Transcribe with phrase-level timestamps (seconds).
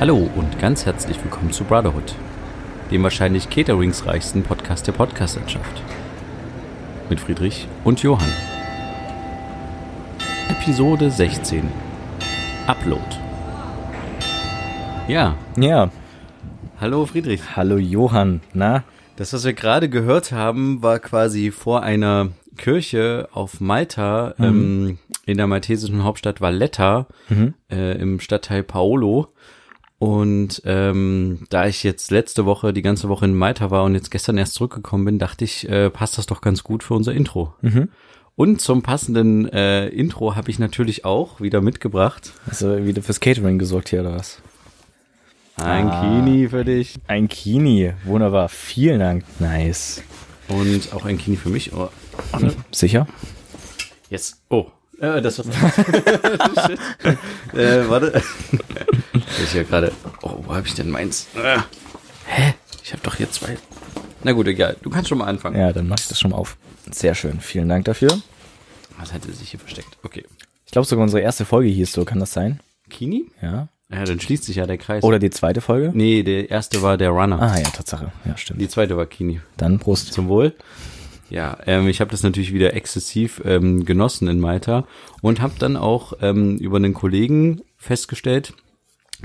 [0.00, 2.14] Hallo und ganz herzlich willkommen zu Brotherhood,
[2.90, 5.82] dem wahrscheinlich cateringsreichsten Podcast der Podcastlandschaft.
[7.10, 8.32] Mit Friedrich und Johann.
[10.48, 11.68] Episode 16.
[12.66, 13.02] Upload.
[15.08, 15.90] Ja, Ja,
[16.80, 17.56] hallo Friedrich.
[17.56, 18.40] hallo Johann.
[18.52, 18.84] Na,
[19.16, 25.38] Das, was wir gerade gehört haben, war quasi vor einer Kirche auf Malta, ähm, in
[25.38, 27.06] der maltesischen Hauptstadt Valletta,
[27.70, 29.28] äh, im Stadtteil Paolo.
[29.98, 34.10] Und ähm, da ich jetzt letzte Woche, die ganze Woche in Malta war und jetzt
[34.12, 37.52] gestern erst zurückgekommen bin, dachte ich, äh, passt das doch ganz gut für unser Intro.
[38.36, 42.32] Und zum passenden äh, Intro habe ich natürlich auch wieder mitgebracht.
[42.48, 44.40] also wieder fürs Catering gesorgt hier oder was?
[45.56, 46.02] Ein Ah.
[46.22, 48.48] Kini für dich Ein Kini, wunderbar.
[48.48, 49.24] Vielen Dank.
[49.40, 50.02] Nice.
[50.46, 51.72] und auch ein Kini für mich.
[51.74, 51.88] Oh,
[52.70, 53.08] Sicher?
[54.08, 54.40] Jetzt.
[54.48, 54.66] Oh.
[55.00, 55.36] Äh, das.
[55.36, 55.46] Shit.
[57.54, 58.12] Äh, warte.
[58.12, 59.92] Das ist ja gerade.
[60.22, 61.28] Oh, wo habe ich denn meins?
[61.36, 61.64] Ah.
[62.26, 62.54] Hä?
[62.84, 63.56] Ich habe doch hier zwei.
[64.22, 64.76] Na gut, egal.
[64.82, 65.58] Du kannst schon mal anfangen.
[65.58, 66.56] Ja, dann mach ich das schon mal auf.
[66.90, 67.40] Sehr schön.
[67.40, 68.10] Vielen Dank dafür.
[68.98, 69.96] Was hat er sich hier versteckt?
[70.02, 70.24] Okay.
[70.66, 72.60] Ich glaube sogar unsere erste Folge hieß so, kann das sein?
[72.90, 73.26] Kini?
[73.40, 73.68] Ja.
[73.90, 75.02] Ja, dann schließt sich ja der Kreis.
[75.02, 75.90] Oder die zweite Folge?
[75.94, 77.40] Nee, der erste war der Runner.
[77.40, 78.12] Ah ja, Tatsache.
[78.26, 78.60] Ja, stimmt.
[78.60, 79.40] Die zweite war Kini.
[79.56, 80.12] Dann Prost.
[80.12, 80.54] Zum Wohl.
[81.30, 84.86] Ja, ähm, ich habe das natürlich wieder exzessiv ähm, genossen in Malta
[85.20, 88.54] und habe dann auch ähm, über einen Kollegen festgestellt,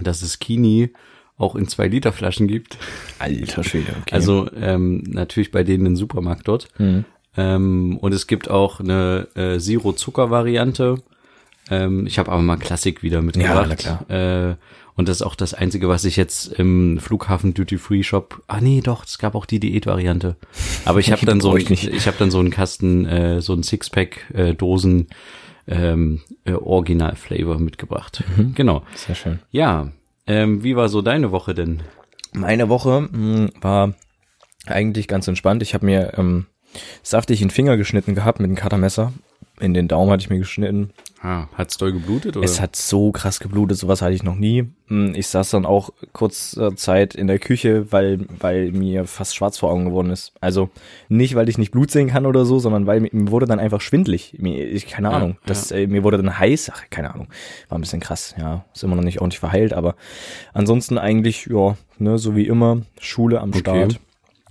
[0.01, 0.91] dass es Kini
[1.37, 2.77] auch in zwei Liter Flaschen gibt.
[3.19, 4.13] Alter Schwede, okay.
[4.13, 6.67] Also ähm, natürlich bei denen im Supermarkt dort.
[6.77, 7.05] Mhm.
[7.35, 10.97] Ähm, und es gibt auch eine äh, Zero-Zucker-Variante.
[11.69, 13.83] Ähm, ich habe aber mal Klassik wieder mitgebracht.
[13.83, 14.55] Ja, na Äh,
[14.95, 18.43] und das ist auch das Einzige, was ich jetzt im Flughafen Duty Free Shop.
[18.47, 20.35] Ah nee, doch, es gab auch die Diät-Variante.
[20.85, 23.63] Aber ich habe dann so, ich ich habe dann so einen Kasten, äh, so ein
[23.63, 25.07] Sixpack äh, Dosen
[25.67, 28.23] ähm, äh, Original Flavor mitgebracht.
[28.37, 28.53] Mhm.
[28.55, 28.83] Genau.
[28.95, 29.39] Sehr schön.
[29.51, 29.91] Ja.
[30.27, 31.81] Ähm, wie war so deine Woche denn?
[32.33, 33.93] Meine Woche mh, war
[34.65, 35.61] eigentlich ganz entspannt.
[35.61, 36.45] Ich habe mir ähm,
[37.01, 39.11] saftig den Finger geschnitten gehabt mit dem Cuttermesser.
[39.59, 40.91] In den Daumen hatte ich mir geschnitten.
[41.25, 42.43] Ah, hat's doll geblutet oder?
[42.43, 44.65] Es hat so krass geblutet, sowas hatte ich noch nie.
[44.87, 49.33] Hm, Ich saß dann auch kurz äh, Zeit in der Küche, weil, weil mir fast
[49.33, 50.33] schwarz vor Augen geworden ist.
[50.41, 50.69] Also
[51.07, 53.79] nicht, weil ich nicht Blut sehen kann oder so, sondern weil mir, wurde dann einfach
[53.79, 54.35] schwindlig.
[54.37, 55.37] Mir, ich, keine Ja, Ahnung.
[55.45, 56.71] Das, äh, mir wurde dann heiß.
[56.75, 57.29] Ach, keine Ahnung.
[57.69, 58.35] War ein bisschen krass.
[58.37, 59.95] Ja, ist immer noch nicht ordentlich verheilt, aber
[60.53, 63.97] ansonsten eigentlich, ja, ne, so wie immer, Schule am Start.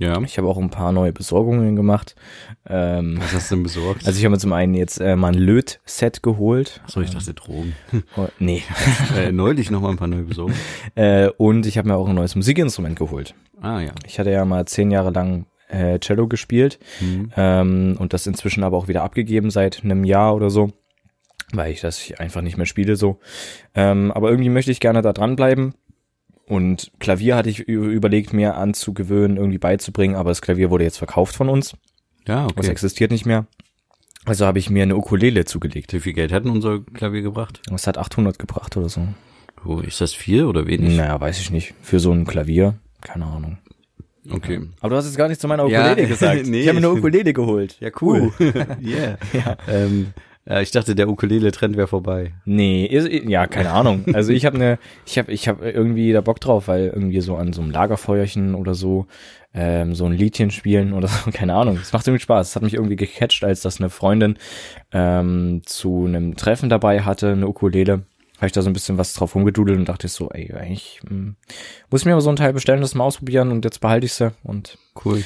[0.02, 0.20] Ja.
[0.22, 2.14] Ich habe auch ein paar neue Besorgungen gemacht.
[2.68, 4.06] Ähm, Was hast du denn besorgt?
[4.06, 6.80] also ich habe mir zum einen jetzt äh, mal ein Löt-Set geholt.
[6.86, 7.74] so, ich dachte Drogen.
[8.16, 8.62] Oh, nee.
[9.16, 10.54] äh, neulich noch mal ein paar neue besorgt.
[10.94, 13.34] Äh, und ich habe mir auch ein neues Musikinstrument geholt.
[13.60, 13.92] Ah ja.
[14.06, 16.78] Ich hatte ja mal zehn Jahre lang äh, Cello gespielt
[17.36, 20.70] ähm, und das inzwischen aber auch wieder abgegeben seit einem Jahr oder so,
[21.52, 23.20] weil ich das einfach nicht mehr spiele so.
[23.74, 25.74] Ähm, aber irgendwie möchte ich gerne da dranbleiben.
[26.52, 31.34] Und Klavier hatte ich überlegt, mir anzugewöhnen, irgendwie beizubringen, aber das Klavier wurde jetzt verkauft
[31.34, 31.74] von uns.
[32.28, 32.68] Ja, Das okay.
[32.68, 33.46] existiert nicht mehr.
[34.26, 35.94] Also habe ich mir eine Ukulele zugelegt.
[35.94, 37.62] Wie viel Geld hat denn unser Klavier gebracht?
[37.70, 39.08] Das hat 800 gebracht oder so.
[39.64, 40.94] Oh, ist das viel oder wenig?
[40.94, 41.72] Naja, weiß ich nicht.
[41.80, 43.56] Für so ein Klavier, keine Ahnung.
[44.30, 44.60] Okay.
[44.80, 46.46] Aber du hast jetzt gar nicht zu meiner Ja, Ukulele gesagt.
[46.48, 47.78] nee, ich habe mir eine Ukulele geholt.
[47.80, 48.30] Ja, cool.
[48.38, 49.16] yeah.
[49.32, 49.56] Ja.
[49.68, 50.22] Ähm, ja,
[50.60, 52.34] ich dachte, der Ukulele-Trend wäre vorbei.
[52.44, 54.04] Nee, ist- ja, keine Ahnung.
[54.12, 57.36] Also ich habe eine, ich habe, ich habe irgendwie da Bock drauf, weil irgendwie so
[57.36, 59.06] an so einem Lagerfeuerchen oder so
[59.54, 61.78] ähm, so ein Liedchen spielen oder so, keine Ahnung.
[61.80, 62.48] Es macht irgendwie Spaß.
[62.50, 64.36] Es hat mich irgendwie gecatcht, als das eine Freundin
[64.92, 68.03] ähm, zu einem Treffen dabei hatte, eine Ukulele.
[68.38, 71.00] Habe ich da so ein bisschen was drauf rumgedudelt und dachte ich so, ey, eigentlich
[71.06, 71.36] hm,
[71.91, 74.14] muss ich mir aber so ein Teil bestellen, das mal ausprobieren und jetzt behalte ich
[74.14, 75.22] sie und Cool.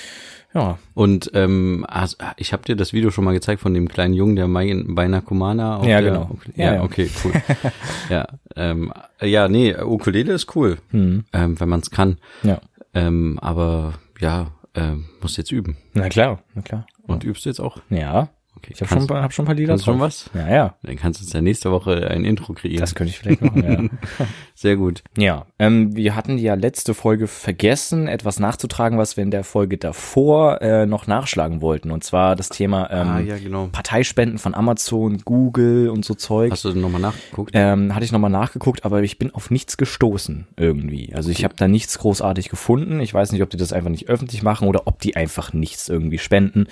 [0.56, 4.14] Ja, Und ähm, also, ich habe dir das Video schon mal gezeigt von dem kleinen
[4.14, 5.76] Jungen, der Mai- bei Nakumana.
[5.76, 6.36] auf Ja, der, genau.
[6.56, 6.82] Ja, Ja, ja.
[6.82, 7.32] okay, cool.
[8.10, 12.18] ja, ähm, ja, nee, Ukulele ist cool, hm, ähm, wenn man es kann.
[12.42, 12.60] ja.
[12.94, 15.76] Ähm, aber ja, ähm, musst jetzt üben.
[15.92, 16.86] Na klar, na klar.
[17.06, 17.76] Und übst du jetzt auch?
[17.90, 18.72] Ja, Okay.
[18.74, 20.06] ich habe schon, hab schon ein paar Lieder kannst schon drauf.
[20.06, 20.30] was?
[20.34, 20.74] Ja, ja.
[20.82, 22.80] Dann kannst du uns ja nächste Woche ein Intro kreieren.
[22.80, 24.26] Das könnte ich vielleicht machen, ja.
[24.54, 25.02] Sehr gut.
[25.18, 29.76] Ja, ähm, wir hatten ja letzte Folge vergessen, etwas nachzutragen, was wir in der Folge
[29.76, 31.90] davor äh, noch nachschlagen wollten.
[31.90, 33.68] Und zwar das Thema ähm, ah, ja, genau.
[33.70, 36.50] Parteispenden von Amazon, Google und so Zeug.
[36.50, 37.50] Hast du nochmal nachgeguckt?
[37.52, 41.12] Ähm, hatte ich nochmal nachgeguckt, aber ich bin auf nichts gestoßen irgendwie.
[41.14, 43.00] Also ich habe da nichts großartig gefunden.
[43.00, 45.88] Ich weiß nicht, ob die das einfach nicht öffentlich machen oder ob die einfach nichts
[45.88, 46.66] irgendwie spenden.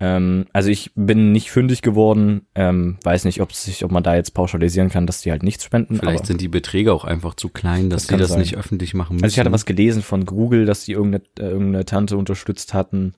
[0.00, 2.42] Ähm, also ich bin nicht fündig geworden.
[2.54, 5.64] Ähm, weiß nicht, ob sich, ob man da jetzt pauschalisieren kann, dass die halt nichts
[5.64, 5.96] spenden.
[5.96, 8.38] Vielleicht sind die Beträge auch einfach zu klein, dass Das sie das sein.
[8.40, 9.24] nicht öffentlich machen müssen.
[9.24, 13.14] also ich hatte was gelesen von Google, dass die irgendeine, äh, irgendeine Tante unterstützt hatten.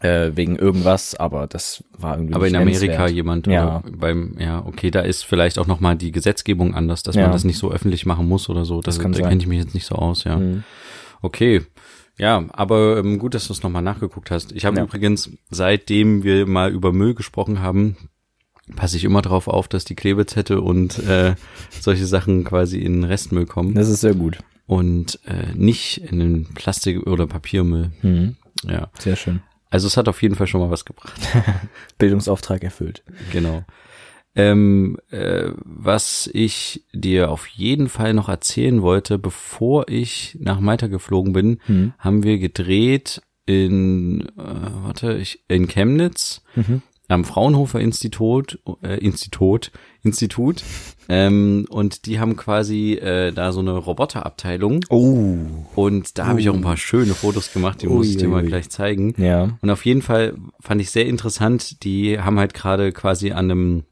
[0.00, 3.10] äh, wegen irgendwas, aber das war irgendwie Aber in Amerika nennenswert.
[3.10, 3.78] jemand Ja.
[3.80, 7.30] oder beim, ja, okay, da ist vielleicht auch nochmal die Gesetzgebung anders, dass man Ja.
[7.32, 8.76] das nicht so öffentlich machen muss oder so.
[8.80, 10.36] Das, Das kann da kenne ich mich jetzt nicht so aus, ja.
[10.36, 10.62] Mhm.
[11.20, 11.62] Okay.
[12.18, 14.52] Ja, aber ähm, gut, dass du es nochmal nachgeguckt hast.
[14.52, 14.82] Ich habe Ja.
[14.84, 17.96] übrigens, seitdem wir mal über Müll gesprochen haben,
[18.76, 21.36] passe ich immer drauf auf, dass die Klebezette und äh,
[21.80, 24.38] solche Sachen quasi in den Restmüll kommen Das ist sehr gut.
[24.66, 27.92] und äh, nicht in den Plastik- oder Papiermüll.
[28.02, 28.36] Mhm.
[28.64, 29.40] Ja, Sehr schön.
[29.70, 31.18] also es hat auf jeden Fall schon mal was gebracht.
[31.98, 33.02] Bildungsauftrag erfüllt.
[33.32, 33.64] Genau.
[34.34, 40.86] Ähm, äh, was ich dir auf jeden Fall noch erzählen wollte, bevor ich nach Malta
[40.86, 41.92] geflogen bin, Mhm.
[41.98, 44.42] haben wir gedreht in, äh,
[44.84, 46.82] warte, ich, in Chemnitz Mhm.
[47.08, 49.72] am Fraunhofer Institut, äh, Institut,
[50.02, 50.62] Institut,
[51.08, 55.36] ähm, und die haben quasi äh, da so eine Roboterabteilung Oh.
[55.74, 58.44] und da habe ich auch ein paar schöne Fotos gemacht, die muss ich dir mal
[58.44, 59.14] gleich zeigen.
[59.16, 59.56] Ja.
[59.62, 63.84] Und auf jeden Fall fand ich sehr interessant, die haben halt gerade quasi an einem,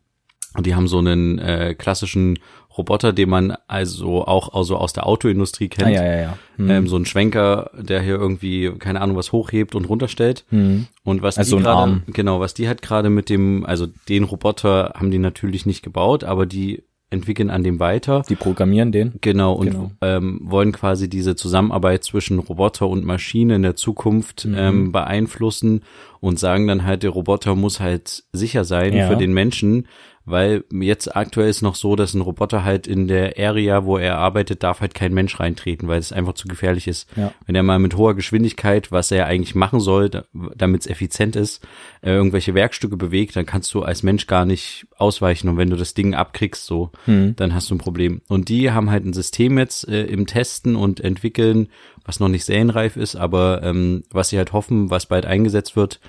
[0.61, 2.39] die haben so einen äh, klassischen
[2.77, 5.89] Roboter, den man also auch also aus der Autoindustrie kennt.
[5.89, 6.39] Ah, ja, ja, ja.
[6.59, 6.71] Mhm.
[6.71, 10.45] Ähm, so ein Schwenker, der hier irgendwie, keine Ahnung, was hochhebt und runterstellt.
[10.51, 10.87] Mhm.
[11.03, 14.25] Und was Also die so gerade, genau, was die halt gerade mit dem, also den
[14.25, 18.25] Roboter haben die natürlich nicht gebaut, aber die entwickeln an dem weiter.
[18.29, 19.15] Die programmieren den.
[19.21, 19.91] Genau, und Genau.
[20.03, 24.55] Ähm, wollen quasi diese Zusammenarbeit zwischen Roboter und Maschine in der Zukunft Mhm.
[24.59, 25.83] ähm, beeinflussen
[26.21, 29.07] und sagen dann halt, der Roboter muss halt sicher sein Ja.
[29.09, 29.87] für den Menschen,
[30.27, 34.19] weil jetzt aktuell ist noch so, dass ein Roboter halt in der Area, wo er
[34.19, 37.09] arbeitet, darf halt kein Mensch reintreten, weil es einfach zu gefährlich ist.
[37.17, 37.33] Ja.
[37.47, 40.25] Wenn er mal mit hoher Geschwindigkeit, was er eigentlich machen soll, da-
[40.57, 41.65] damit es effizient ist,
[42.03, 45.49] äh, irgendwelche Werkstücke bewegt, dann kannst du als Mensch gar nicht ausweichen.
[45.49, 47.37] Und wenn du das Ding abkriegst, so, Mhm.
[47.37, 48.21] dann hast du ein Problem.
[48.29, 51.69] Und die haben halt ein System jetzt äh, im Testen und entwickeln,
[52.05, 56.01] was noch nicht serienreif ist, aber ähm, was sie halt hoffen, was bald eingesetzt wird,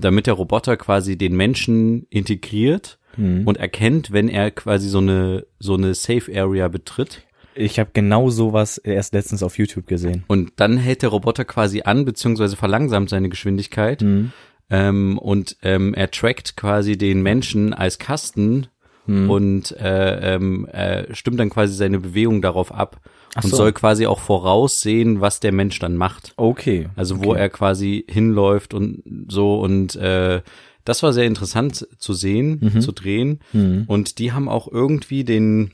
[0.00, 3.46] damit der Roboter quasi den Menschen integriert Mhm.
[3.46, 7.22] und erkennt, wenn er quasi so eine so eine Safe Area betritt.
[7.54, 10.24] Ich habe genau sowas erst letztens auf YouTube gesehen.
[10.26, 14.02] Und dann hält der Roboter quasi an, beziehungsweise verlangsamt seine Geschwindigkeit.
[14.02, 14.32] Mhm.
[14.68, 18.66] Ähm, und ähm, er trackt quasi den Menschen als Kasten
[19.06, 19.30] Mhm.
[19.30, 23.00] und äh, ähm, äh, stimmt dann quasi seine Bewegung darauf ab
[23.34, 23.56] Ach und so.
[23.56, 26.32] soll quasi auch voraussehen, was der Mensch dann macht.
[26.36, 26.88] Okay.
[26.96, 27.40] Also wo okay.
[27.40, 30.42] er quasi hinläuft und so und äh,
[30.84, 33.40] das war sehr interessant zu sehen, zu drehen.
[33.52, 33.84] Mhm.
[33.88, 35.72] Und die haben auch irgendwie den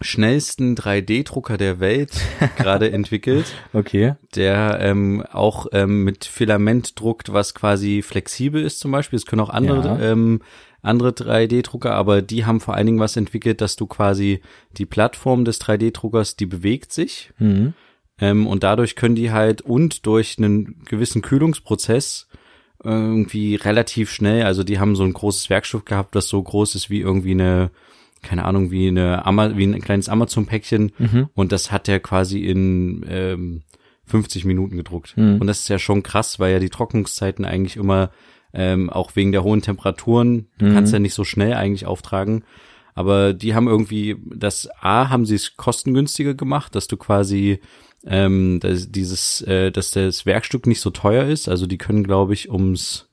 [0.00, 2.10] schnellsten 3D-Drucker der Welt
[2.56, 4.14] gerade entwickelt Okay.
[4.34, 9.16] der ähm, auch ähm, mit Filament druckt, was quasi flexibel ist zum Beispiel.
[9.16, 10.12] Es können auch andere, Ja.
[10.12, 10.40] ähm,
[10.86, 14.40] andere 3D-Drucker, aber die haben vor allen Dingen was entwickelt, dass du quasi
[14.76, 17.74] die Plattform des 3D-Druckers, die bewegt sich Mhm.
[18.20, 22.28] ähm, und dadurch können die halt und durch einen gewissen Kühlungsprozess
[22.84, 26.90] irgendwie relativ schnell, also die haben so ein großes Werkstück gehabt, das so groß ist
[26.90, 27.70] wie irgendwie eine,
[28.22, 31.28] keine Ahnung, wie eine Ama wie ein kleines Amazon-Päckchen Mhm.
[31.34, 33.62] und das hat er quasi in ähm,
[34.04, 35.16] 50 Minuten gedruckt.
[35.16, 35.38] Mhm.
[35.40, 38.10] Und das ist ja schon krass, weil ja die Trocknungszeiten eigentlich immer,
[38.56, 40.74] ähm, auch wegen der hohen Temperaturen, du Mhm.
[40.74, 42.42] kannst ja nicht so schnell eigentlich auftragen.
[42.94, 47.60] Aber die haben irgendwie, das A, haben sie es kostengünstiger gemacht, dass du quasi
[48.08, 51.48] ähm, dass dieses, äh, dass das Werkstück nicht so teuer ist.
[51.48, 53.08] Also die können, glaube ich, ums,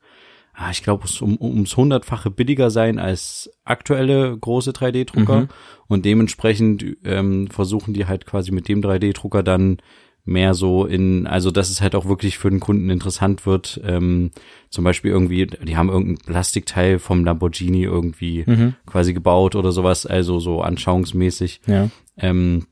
[0.53, 5.41] ah, ich glaube, um, ums hundertfache billiger sein als aktuelle große 3D-Drucker.
[5.41, 5.47] Mhm.
[5.87, 9.77] Und dementsprechend ähm, versuchen die halt quasi mit dem 3D-Drucker dann
[10.25, 13.81] mehr so in, also dass es halt auch wirklich für den Kunden interessant wird.
[13.83, 14.31] Ähm,
[14.69, 18.75] zum Beispiel irgendwie, die haben irgendein Plastikteil vom Lamborghini irgendwie Mhm.
[18.85, 21.61] quasi gebaut oder sowas, also so anschauungsmäßig.
[21.67, 21.89] Ja.
[22.17, 22.67] Ähm,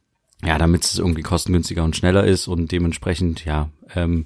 [0.45, 4.25] ja, damit es irgendwie kostengünstiger und schneller ist und dementsprechend, ja, ähm,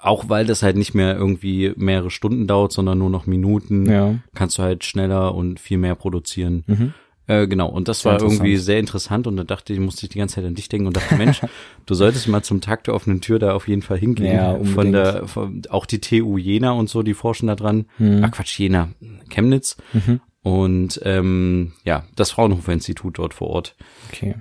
[0.00, 4.14] auch weil das halt nicht mehr irgendwie mehrere Stunden dauert, sondern nur noch Minuten, Ja.
[4.34, 6.64] kannst du halt schneller und viel mehr produzieren.
[6.66, 6.94] Mhm.
[7.28, 10.10] Äh, genau, und das Sehr war irgendwie sehr interessant und da dachte ich, musste ich
[10.10, 11.40] die ganze Zeit an dich denken und dachte, Mensch,
[11.86, 14.32] du solltest mal zum Tag der offenen Tür da auf jeden Fall hingehen.
[14.34, 17.86] Ja, von der, von, auch die TU Jena und so, die forschen da dran.
[17.98, 18.22] Mhm.
[18.24, 18.90] Ach Quatsch, Jena,
[19.28, 19.76] Chemnitz.
[19.92, 20.20] Mhm.
[20.42, 23.74] Und ähm, ja, das Fraunhofer Institut dort vor Ort.
[24.12, 24.36] Okay.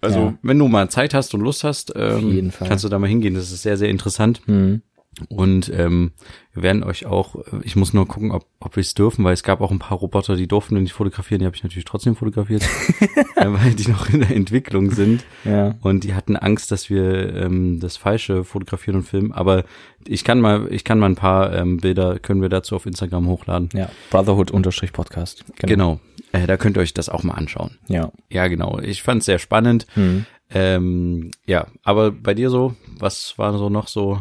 [0.00, 0.34] Also, Ja.
[0.40, 3.34] wenn du mal Zeit hast und Lust hast, ähm, kannst du da mal hingehen.
[3.34, 4.40] Das ist sehr, sehr interessant.
[4.48, 4.80] Mhm.
[5.28, 6.12] Und ähm,
[6.52, 9.34] wir werden euch auch, äh, ich muss nur gucken, ob, ob wir es dürfen, weil
[9.34, 11.40] es gab auch ein paar Roboter, die durften wir nicht fotografieren.
[11.40, 12.62] Die habe ich natürlich trotzdem fotografiert,
[13.36, 15.24] äh, weil die noch in der Entwicklung sind.
[15.44, 15.74] Ja.
[15.82, 19.32] Und die hatten Angst, dass wir ähm, das Falsche fotografieren und filmen.
[19.32, 19.64] Aber
[20.06, 23.26] ich kann mal, ich kann mal ein paar ähm, Bilder, können wir dazu auf Instagram
[23.26, 23.68] hochladen.
[23.74, 23.90] Ja.
[24.10, 25.44] Brotherhood-Podcast.
[25.56, 26.00] Genau.
[26.32, 27.78] Äh, da könnt ihr euch das auch mal anschauen.
[27.88, 28.12] Ja.
[28.30, 28.78] Ja, genau.
[28.78, 29.86] Ich fand es sehr spannend.
[29.96, 30.24] Mhm.
[30.52, 34.20] Ähm, ja, aber bei dir so, was war so noch so?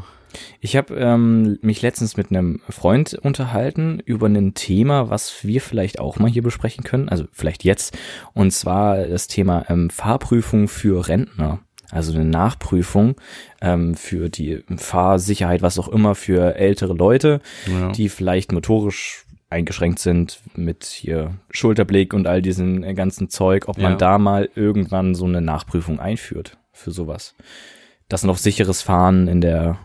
[0.60, 6.00] Ich habe ähm, mich letztens mit einem Freund unterhalten über ein Thema, was wir vielleicht
[6.00, 7.98] auch mal hier besprechen können, also vielleicht jetzt,
[8.34, 11.60] und zwar das Thema ähm, Fahrprüfung für Rentner.
[11.92, 13.16] Also eine Nachprüfung
[13.62, 17.92] ähm, für die Fahrsicherheit, was auch immer, für ältere Leute, Ja.
[17.92, 23.80] die vielleicht motorisch eingeschränkt sind mit hier Schulterblick und all diesen äh, ganzen Zeug, ob
[23.80, 23.98] man Ja.
[23.98, 27.34] da mal irgendwann so eine Nachprüfung einführt für sowas.
[28.08, 29.80] Dass noch sicheres Fahren in der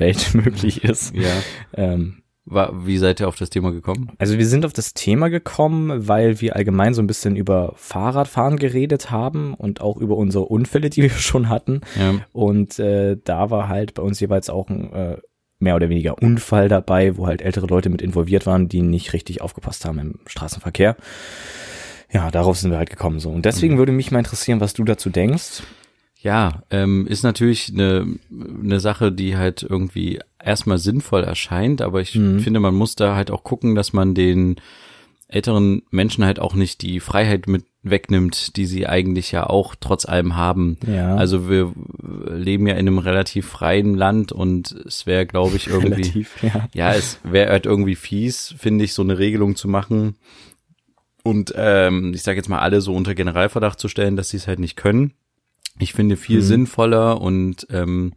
[0.00, 1.14] Welt möglich ist.
[1.14, 1.30] Ja.
[1.74, 4.10] Ähm, War, wie seid ihr auf das Thema gekommen?
[4.18, 8.58] also wir sind auf das Thema gekommen, weil wir allgemein so ein bisschen über Fahrradfahren
[8.58, 11.82] geredet haben und auch über unsere Unfälle, die wir schon hatten.
[11.98, 12.14] Ja.
[12.32, 15.16] Und äh, da war halt bei uns jeweils auch ein äh,
[15.60, 19.42] mehr oder weniger Unfall dabei, wo halt ältere Leute mit involviert waren, die nicht richtig
[19.42, 20.96] aufgepasst haben im Straßenverkehr.
[22.10, 23.30] Ja, darauf sind wir halt gekommen so.
[23.30, 25.62] Und deswegen würde mich mal interessieren, was du dazu denkst.
[26.22, 32.14] Ja, ähm, ist natürlich eine, eine Sache, die halt irgendwie erstmal sinnvoll erscheint, aber ich
[32.14, 32.40] Mhm.
[32.40, 34.56] finde, man muss da halt auch gucken, dass man den
[35.28, 40.04] älteren Menschen halt auch nicht die Freiheit mit wegnimmt, die sie eigentlich ja auch trotz
[40.04, 40.76] allem haben.
[40.86, 41.14] Ja.
[41.16, 41.72] Also wir
[42.28, 46.68] leben ja in einem relativ freien Land und es wäre, glaube ich, irgendwie Relativ, ja.
[46.74, 50.16] ja, es wäre halt irgendwie fies, finde ich, so eine Regelung zu machen
[51.22, 54.46] und ähm, ich sage jetzt mal alle so unter Generalverdacht zu stellen, dass sie es
[54.48, 55.12] halt nicht können.
[55.78, 56.44] Ich finde viel Mhm.
[56.44, 58.12] sinnvoller und ähm,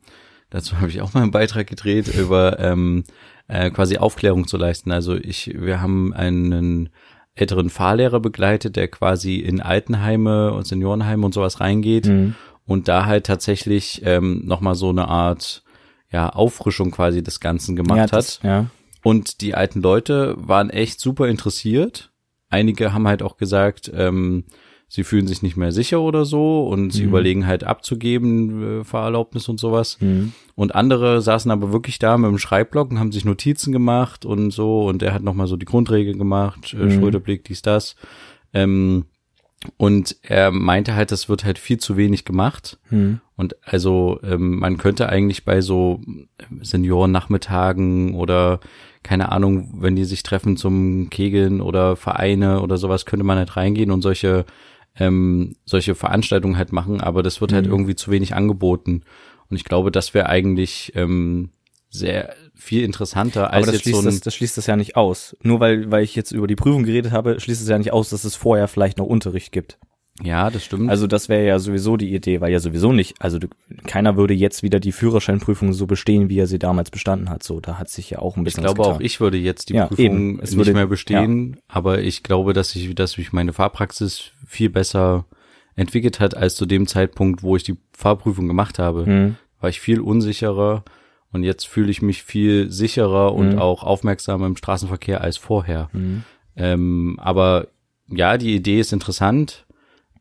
[0.49, 3.03] dazu habe ich auch mal einen Beitrag gedreht über ähm,
[3.47, 4.91] äh, quasi Aufklärung zu leisten.
[4.91, 6.89] Also ich, wir haben einen
[7.35, 12.35] älteren Fahrlehrer begleitet, der quasi in Altenheime und Seniorenheime und sowas reingeht Mhm.
[12.65, 15.63] und da halt tatsächlich ähm, nochmal so eine Art
[16.11, 18.13] ja, Auffrischung quasi des Ganzen gemacht ja, hat.
[18.13, 18.67] das, ja.
[19.03, 22.11] Und die alten Leute waren echt super interessiert.
[22.49, 24.43] Einige haben halt auch gesagt, ähm,
[24.95, 27.09] sie fühlen sich nicht mehr sicher oder so und sie Mhm.
[27.09, 29.97] überlegen halt abzugeben, äh, Fahrerlaubnis und sowas.
[29.99, 30.33] Mhm.
[30.53, 34.51] Und andere saßen aber wirklich da mit dem Schreibblock und haben sich Notizen gemacht und
[34.51, 34.85] so.
[34.85, 36.91] Und er hat nochmal so die Grundregeln gemacht, äh, Mhm.
[36.91, 37.95] Schulterblick, dies, das.
[38.53, 39.05] Ähm,
[39.77, 42.77] und er meinte halt, das wird halt viel zu wenig gemacht.
[42.91, 43.19] Mhm.
[43.35, 46.01] Und also ähm, man könnte eigentlich bei so
[46.61, 48.59] Seniorennachmittagen oder
[49.01, 53.57] keine Ahnung, wenn die sich treffen zum Kegeln oder Vereine oder sowas, könnte man halt
[53.57, 54.45] reingehen und solche
[54.99, 57.71] ähm, solche Veranstaltungen halt machen, aber das wird halt Mhm.
[57.71, 59.01] irgendwie zu wenig angeboten.
[59.49, 61.49] Und ich glaube, das wäre eigentlich ähm,
[61.89, 64.75] sehr viel interessanter als Aber das jetzt schließt, so ein das, das schließt das ja
[64.75, 65.35] nicht aus.
[65.43, 68.09] Nur weil, weil ich jetzt über die Prüfung geredet habe, schließt es ja nicht aus,
[68.09, 69.77] dass es vorher vielleicht noch Unterricht gibt.
[70.23, 70.89] ja, das stimmt.
[70.91, 73.47] Also das wäre ja sowieso die Idee, weil ja sowieso nicht, also du,
[73.87, 77.41] keiner würde jetzt wieder die Führerscheinprüfung so bestehen, wie er sie damals bestanden hat.
[77.43, 79.69] So, da hat sich ja auch ein Ich bisschen glaube was auch, ich würde jetzt
[79.69, 80.39] die Ja, Prüfung eben.
[80.39, 84.69] Es nicht würde- mehr bestehen, aber ich glaube, dass ich, dass mich meine Fahrpraxis viel
[84.69, 85.25] besser
[85.75, 89.05] entwickelt hat als zu dem Zeitpunkt, wo ich die Fahrprüfung gemacht habe.
[89.05, 89.35] Mhm.
[89.59, 90.83] War ich viel unsicherer
[91.31, 93.59] und jetzt fühle ich mich viel sicherer und Mhm.
[93.59, 95.89] auch aufmerksamer im Straßenverkehr als vorher.
[95.93, 96.23] Mhm.
[96.55, 97.67] Ähm, aber
[98.07, 99.65] ja, die Idee ist interessant.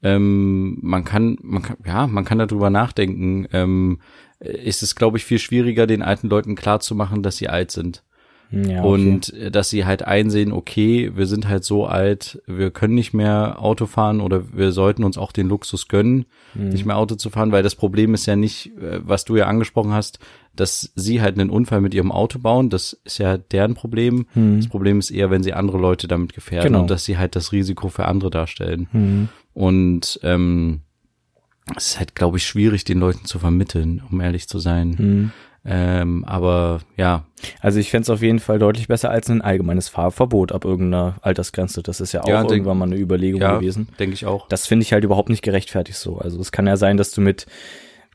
[0.03, 3.47] Ähm, man kann, man kann, ja, man kann darüber nachdenken.
[3.53, 4.01] Ähm,
[4.41, 8.03] ist es, glaube ich, viel schwieriger, den alten Leuten klarzumachen, dass sie alt sind.
[8.53, 8.87] Ja, okay.
[8.89, 13.15] Und äh, dass sie halt einsehen, okay, wir sind halt so alt, wir können nicht
[13.15, 16.69] mehr Auto fahren oder wir sollten uns auch den Luxus gönnen, Mhm.
[16.69, 19.47] nicht mehr Auto zu fahren, weil das Problem ist ja nicht, äh, was du ja
[19.47, 20.19] angesprochen hast,
[20.55, 24.27] dass sie halt einen Unfall mit ihrem Auto bauen, das ist ja deren Problem.
[24.35, 24.59] Mhm.
[24.59, 26.83] Das Problem ist eher, wenn sie andere Leute damit gefährden Genau.
[26.83, 28.87] und dass sie halt das Risiko für andere darstellen.
[28.93, 29.29] Mhm.
[29.55, 30.81] Und ähm,
[31.77, 35.33] es ist halt, glaube ich, schwierig, den Leuten zu vermitteln, um ehrlich zu sein.
[35.64, 37.25] Ähm, aber ja,
[37.61, 41.16] Also ich fände es auf jeden Fall deutlich besser als ein allgemeines Fahrverbot ab irgendeiner
[41.23, 41.83] Altersgrenze.
[41.83, 43.88] Das ist ja auch Ja, denk- irgendwann mal eine Überlegung ja, gewesen.
[43.99, 44.49] denke ich auch.
[44.49, 46.19] Das finde ich halt überhaupt nicht gerechtfertigt so.
[46.19, 47.47] Also es kann ja sein, dass du mit,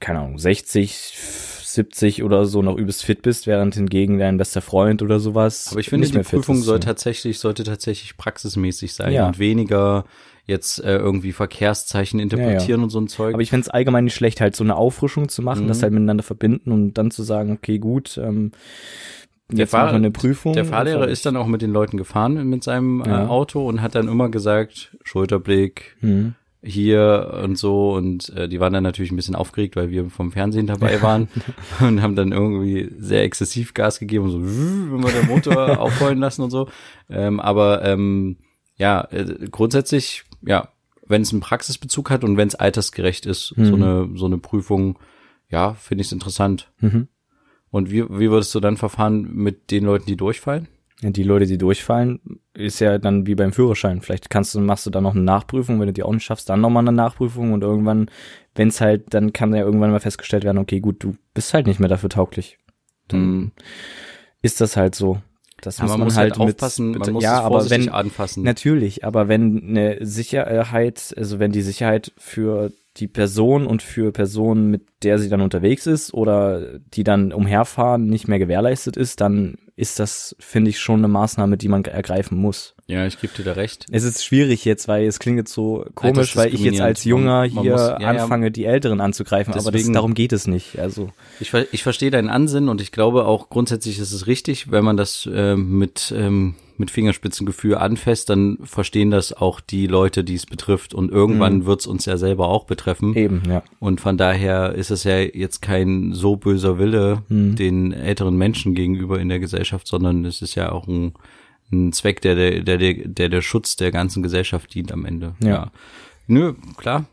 [0.01, 1.17] keine Ahnung, 60,
[1.63, 5.67] 70 oder so noch übelst fit bist, während hingegen dein bester Freund oder sowas.
[5.71, 6.87] Aber ich finde, die Prüfung soll so.
[6.87, 9.27] tatsächlich, sollte tatsächlich praxismäßig sein Ja.
[9.27, 10.05] und weniger
[10.47, 13.33] jetzt äh, irgendwie Verkehrszeichen interpretieren und so ein Zeug.
[13.33, 15.67] Aber ich fände es allgemein nicht schlecht, halt so eine Auffrischung zu machen, Mhm.
[15.67, 18.51] das halt miteinander verbinden und dann zu sagen, okay, gut, ähm,
[19.51, 20.53] Der jetzt Fahr- wir eine Prüfung.
[20.53, 23.27] der Fahrlehrer und ist dann auch mit den Leuten gefahren mit seinem äh, Ja.
[23.27, 26.35] Auto und hat dann immer gesagt, Schulterblick Mhm.
[26.63, 30.31] hier und so und äh, die waren dann natürlich ein bisschen aufgeregt, weil wir vom
[30.31, 31.27] Fernsehen dabei waren
[31.81, 34.37] und haben dann irgendwie sehr exzessiv Gas gegeben und so
[34.95, 36.67] immer der Motor aufheulen lassen und so.
[37.09, 38.37] Ähm, aber ähm,
[38.79, 40.70] ja, äh, grundsätzlich, ja,
[41.08, 43.84] wenn es einen Praxisbezug hat und wenn es altersgerecht ist, so Mhm.
[43.84, 45.00] eine so eine Prüfung,
[45.50, 46.72] ja, finde ich es interessant.
[46.79, 47.08] Mhm.
[47.70, 50.67] Und wie, wie würdest du dann verfahren mit den Leuten, die durchfallen?
[51.01, 54.01] Die Leute, die durchfallen, ist ja dann wie beim Führerschein.
[54.01, 56.50] Vielleicht kannst du, machst du dann noch eine Nachprüfung, wenn du die auch nicht schaffst,
[56.50, 58.10] dann nochmal eine Nachprüfung und irgendwann,
[58.56, 61.67] wenn es halt, dann kann ja irgendwann mal festgestellt werden, okay, gut, du bist halt
[61.67, 62.58] nicht mehr dafür tauglich.
[63.10, 63.51] dann Mhm.
[64.41, 65.22] ist das halt so.
[65.61, 68.43] Das muss man muss halt, halt aufpassen, mit, man muss ja, es aber wenn anfassen.
[68.43, 74.69] natürlich, aber wenn eine Sicherheit, also wenn die Sicherheit für die Person und für Personen,
[74.69, 79.57] mit der sie dann unterwegs ist oder die dann umherfahren, nicht mehr gewährleistet ist, dann
[79.75, 82.75] ist das, finde ich, schon eine Maßnahme, die man ergreifen muss.
[82.89, 83.86] Ja, ich gebe dir da recht.
[83.91, 87.44] Es ist schwierig jetzt, weil es klingt jetzt so komisch, weil ich jetzt als Junger
[87.44, 88.08] hier muss- ja, ja.
[88.08, 90.79] anfange, die Älteren anzugreifen, aber das, Deswegen- darum geht es nicht.
[90.79, 91.10] Also
[91.41, 94.96] Ich, ich verstehe deinen Ansinnen und ich glaube auch grundsätzlich ist es richtig, wenn man
[94.96, 100.46] das ähm, mit, ähm, mit Fingerspitzengefühl anfasst, dann verstehen das auch die Leute, die es
[100.46, 103.17] betrifft und irgendwann wird's uns ja selber auch betreffen.
[103.17, 103.63] eben, ja.
[103.79, 107.56] Und von daher ist es ja jetzt kein so böser Wille Mhm.
[107.58, 111.13] den älteren Menschen gegenüber in der Gesellschaft, sondern es ist ja auch ein,
[111.71, 115.36] ein Zweck, der der, der, der, der der Schutz der ganzen Gesellschaft dient am Ende.
[115.41, 115.71] Ja.
[116.27, 117.05] Nö, klar.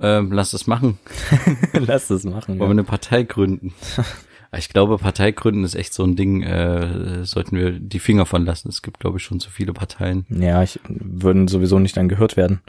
[0.00, 0.98] Ähm, lass das machen.
[1.72, 2.58] Lass das machen.
[2.58, 3.74] Wollen wir eine Partei gründen?
[4.56, 8.46] Ich glaube, Partei gründen ist echt so ein Ding, äh, sollten wir die Finger von
[8.46, 8.70] lassen.
[8.70, 10.24] Es gibt, glaube ich, schon zu viele Parteien.
[10.30, 12.62] Ja, ich würden sowieso nicht dann gehört werden.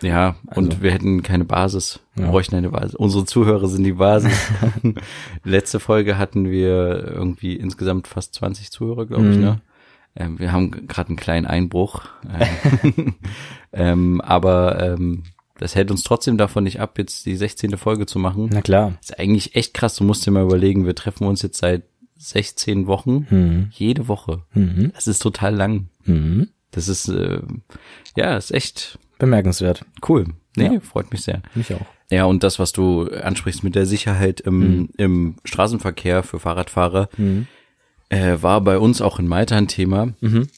[0.00, 2.00] Ja, und Also- wir hätten keine Basis.
[2.14, 2.30] Wir Ja.
[2.30, 2.94] bräuchten eine Basis.
[2.94, 4.32] Unsere Zuhörer sind die Basis.
[5.44, 9.42] Letzte Folge hatten wir irgendwie insgesamt fast 20 Zuhörer, glaube ich, Mhm.
[9.42, 9.60] ne?
[10.18, 12.02] Ähm, wir haben gerade einen kleinen Einbruch.
[12.28, 13.14] Ähm,
[13.72, 15.22] ähm, aber ähm,
[15.58, 17.76] das hält uns trotzdem davon nicht ab, jetzt die 16.
[17.78, 18.48] Folge zu machen.
[18.52, 18.94] Na klar.
[19.00, 19.96] ist eigentlich echt krass.
[19.96, 21.84] Du musst dir mal überlegen, wir treffen uns jetzt seit
[22.16, 23.26] 16 Wochen.
[23.30, 23.68] Mhm.
[23.72, 24.42] Jede Woche.
[24.54, 24.92] Mhm.
[24.94, 25.88] Das ist total lang.
[26.04, 26.48] Mhm.
[26.72, 27.40] Das ist, äh,
[28.16, 29.84] ja, ist echt Bemerkenswert.
[30.08, 30.26] cool.
[30.56, 30.80] Nee, Ja.
[30.80, 31.42] freut mich sehr.
[31.54, 31.86] Mich auch.
[32.10, 37.46] Ja, und das, was du ansprichst mit der Sicherheit im, im Straßenverkehr für Fahrradfahrer, Mhm.
[38.10, 40.48] Äh, war bei uns auch in Malta ein Thema, Mhm.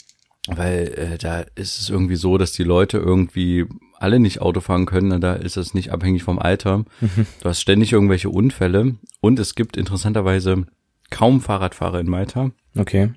[0.46, 3.66] weil äh, da ist es irgendwie so, dass die Leute irgendwie
[3.98, 5.20] alle nicht Auto fahren können.
[5.20, 6.84] Da ist es nicht abhängig vom Alter.
[7.00, 10.66] Du hast ständig irgendwelche Unfälle und es gibt interessanterweise
[11.10, 13.12] kaum Fahrradfahrer in Malta, Okay.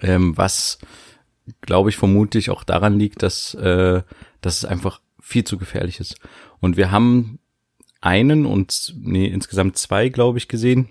[0.00, 0.78] ähm, was
[1.62, 4.02] glaube ich vermutlich auch daran liegt, dass, äh,
[4.42, 6.16] dass es einfach viel zu gefährlich ist.
[6.60, 7.38] Und wir haben
[8.00, 10.88] einen und nee, insgesamt zwei, glaube ich, gesehen,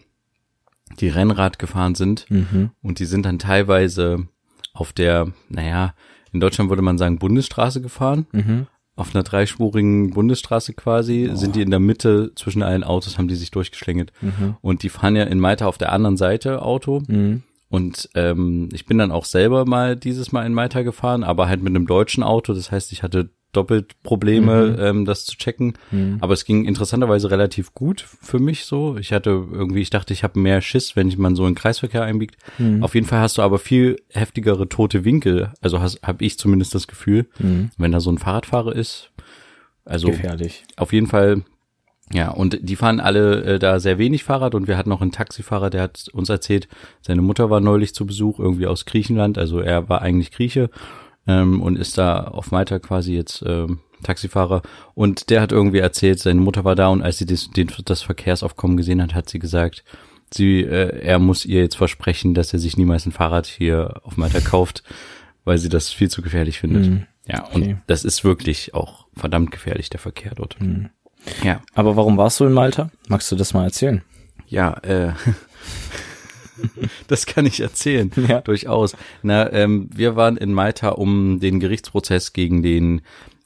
[0.99, 2.71] die Rennrad gefahren sind Mhm.
[2.81, 4.27] und die sind dann teilweise
[4.73, 5.93] auf der, naja,
[6.31, 8.25] in Deutschland würde man sagen Bundesstraße gefahren.
[8.31, 8.67] Mhm.
[8.95, 13.35] Auf einer dreispurigen Bundesstraße quasi sind die in der Mitte zwischen allen Autos, haben die
[13.35, 14.11] sich durchgeschlängelt.
[14.21, 14.57] Mhm.
[14.61, 17.01] Und die fahren ja in Malta auf der anderen Seite Auto.
[17.07, 17.43] Mhm.
[17.69, 21.63] Und ähm, ich bin dann auch selber mal dieses Mal in Malta gefahren, aber halt
[21.63, 22.53] mit einem deutschen Auto.
[22.53, 25.73] Das heißt, ich hatte doppelt Probleme, ähm, das zu checken.
[25.91, 26.17] Mhm.
[26.21, 28.97] Aber es ging interessanterweise relativ gut für mich so.
[28.97, 32.03] Ich hatte irgendwie, ich dachte, ich habe mehr Schiss, wenn ich man so in Kreisverkehr
[32.03, 32.35] einbiegt.
[32.57, 32.83] Mhm.
[32.83, 35.51] Auf jeden Fall hast du aber viel heftigere tote Winkel.
[35.61, 37.71] Also habe ich zumindest das Gefühl, Mhm.
[37.77, 39.11] wenn da so ein Fahrradfahrer ist.
[39.83, 40.63] Also Gefährlich.
[40.77, 41.41] auf jeden Fall,
[42.13, 45.11] ja, und die fahren alle äh, da sehr wenig Fahrrad und wir hatten noch einen
[45.11, 46.67] Taxifahrer, der hat uns erzählt,
[47.01, 50.69] seine Mutter war neulich zu Besuch, irgendwie aus Griechenland, also er war eigentlich Grieche
[51.27, 54.61] ähm, und ist da auf Malta quasi jetzt ähm, Taxifahrer
[54.95, 58.01] und der hat irgendwie erzählt, seine Mutter war da und als sie das, den, das
[58.01, 59.83] Verkehrsaufkommen gesehen hat, hat sie gesagt,
[60.33, 64.17] sie, äh, er muss ihr jetzt versprechen, dass er sich niemals ein Fahrrad hier auf
[64.17, 64.83] Malta kauft,
[65.45, 66.85] weil sie das viel zu gefährlich findet.
[66.87, 67.05] Mhm.
[67.27, 67.55] Ja, Okay.
[67.73, 70.59] und das ist wirklich auch verdammt gefährlich, der Verkehr dort.
[70.59, 70.89] Mhm.
[71.43, 72.89] Ja, Aber warum warst du in Malta?
[73.07, 74.01] Magst du das mal erzählen?
[74.47, 75.13] ja, äh,
[77.07, 78.41] das kann ich erzählen, Ja.
[78.41, 78.95] durchaus.
[79.23, 83.01] Na, ähm, wir waren in Malta, um den Gerichtsprozess gegen den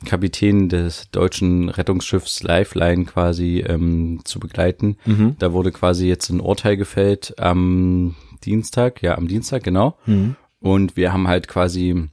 [0.05, 4.97] Kapitän des deutschen Rettungsschiffs Lifeline quasi ähm, zu begleiten.
[5.05, 5.35] Mhm.
[5.39, 9.97] Da wurde quasi jetzt ein Urteil gefällt am Dienstag, ja, am Dienstag, genau.
[10.05, 10.35] Mhm.
[10.59, 12.07] Und wir haben halt quasi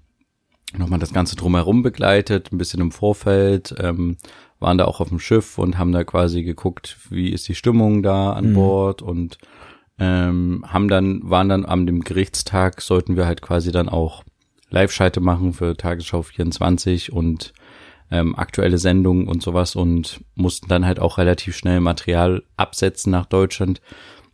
[0.79, 4.17] nochmal das Ganze drumherum begleitet, ein bisschen im Vorfeld, ähm,
[4.59, 8.03] waren da auch auf dem Schiff und haben da quasi geguckt, wie ist die Stimmung
[8.03, 8.55] da an Mhm.
[8.55, 9.37] Bord und
[10.03, 14.25] ähm, haben dann, waren dann am dem Gerichtstag, sollten wir halt quasi dann auch
[14.69, 17.53] Live-Schalte machen für Tagesschau 24 und
[18.11, 23.27] ähm, aktuelle Sendungen und sowas und mussten dann halt auch relativ schnell Material absetzen nach
[23.27, 23.81] Deutschland,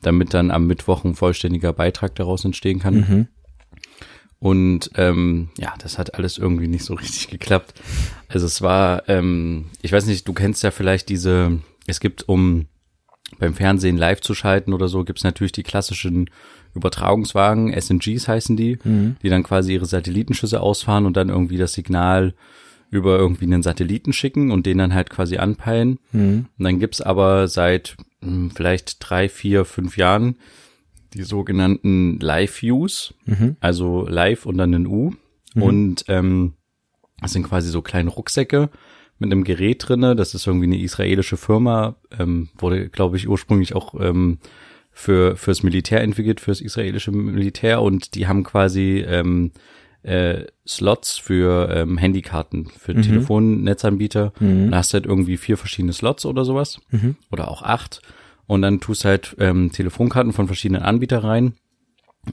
[0.01, 2.95] damit dann am Mittwoch ein vollständiger Beitrag daraus entstehen kann.
[2.95, 3.29] Mhm.
[4.39, 7.75] Und ähm, ja, das hat alles irgendwie nicht so richtig geklappt.
[8.29, 12.69] Also es war, ähm, ich weiß nicht, du kennst ja vielleicht diese, es gibt, um
[13.39, 16.31] beim Fernsehen live zu schalten oder so, gibt's natürlich die klassischen
[16.75, 19.17] Übertragungswagen, SNGs heißen die, Mhm.
[19.23, 22.35] die dann quasi ihre Satellitenschüsse ausfahren und dann irgendwie das Signal
[22.91, 25.99] über irgendwie einen Satelliten schicken und den dann halt quasi anpeilen.
[26.13, 26.47] Mhm.
[26.59, 30.37] Und dann gibt's aber seit hm, vielleicht drei, vier, fünf Jahren
[31.15, 33.57] die sogenannten Live-Views, Mhm.
[33.61, 35.13] also live und dann ein U.
[35.55, 36.55] Und ähm,
[37.21, 38.71] das sind quasi so kleine Rucksäcke
[39.19, 40.15] mit einem Gerät drinne.
[40.17, 44.39] Das ist irgendwie eine israelische Firma, ähm, wurde, glaube ich, ursprünglich auch ähm,
[44.93, 49.53] für fürs Militär entwickelt, fürs israelische Militär und die haben quasi ähm,
[50.03, 53.03] äh, Slots für ähm, Handykarten, für Mhm.
[53.03, 54.33] Telefonnetzanbieter.
[54.41, 56.81] Und da hast du halt irgendwie vier verschiedene Slots oder sowas.
[56.91, 57.17] Mhm.
[57.31, 58.01] Oder auch acht.
[58.47, 61.53] Und dann tust halt ähm, Telefonkarten von verschiedenen Anbietern rein.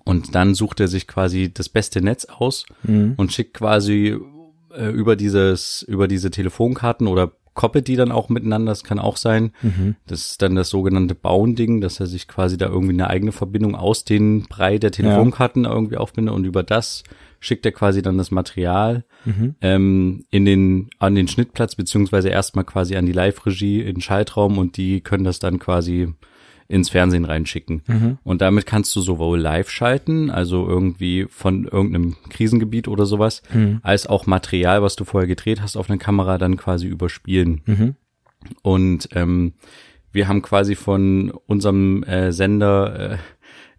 [0.04, 3.14] Und dann sucht er sich quasi das beste Netz aus Mhm.
[3.18, 4.18] und schickt quasi
[4.78, 9.16] äh, über dieses, über diese Telefonkarten oder koppelt die dann auch miteinander, das kann auch
[9.16, 9.52] sein.
[9.62, 9.96] Mhm.
[10.08, 13.76] Das ist dann das sogenannte Bauen-Ding, dass er sich quasi da irgendwie eine eigene Verbindung
[13.76, 17.04] aus den Brei der Telefonkarten irgendwie aufbindet und über das
[17.40, 19.56] schickt er quasi dann das Material Mhm.
[19.62, 24.58] ähm, in den, an den Schnittplatz, beziehungsweise erstmal quasi an die Live-Regie in den Schaltraum
[24.58, 26.14] und die können das dann quasi
[26.68, 27.82] ins Fernsehen reinschicken.
[27.88, 28.18] Mhm.
[28.24, 33.80] Und damit kannst du sowohl live schalten, also irgendwie von irgendeinem Krisengebiet oder sowas, Mhm.
[33.84, 37.62] als auch Material, was du vorher gedreht hast auf einer Kamera, dann quasi überspielen.
[37.66, 37.96] Mhm.
[38.62, 39.54] Und ähm,
[40.12, 43.20] wir haben quasi von unserem äh, Sender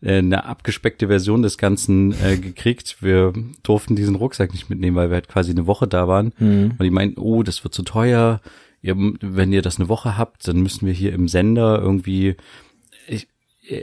[0.03, 2.99] äh, äh, eine abgespeckte Version des Ganzen äh, gekriegt.
[3.01, 6.33] Wir durften diesen Rucksack nicht mitnehmen, weil wir halt quasi eine Woche da waren.
[6.38, 6.72] Mhm.
[6.79, 8.40] Und die meinten, oh, das wird zu teuer.
[8.83, 12.37] Ihr, wenn ihr das eine Woche habt, dann müssen wir hier im Sender irgendwie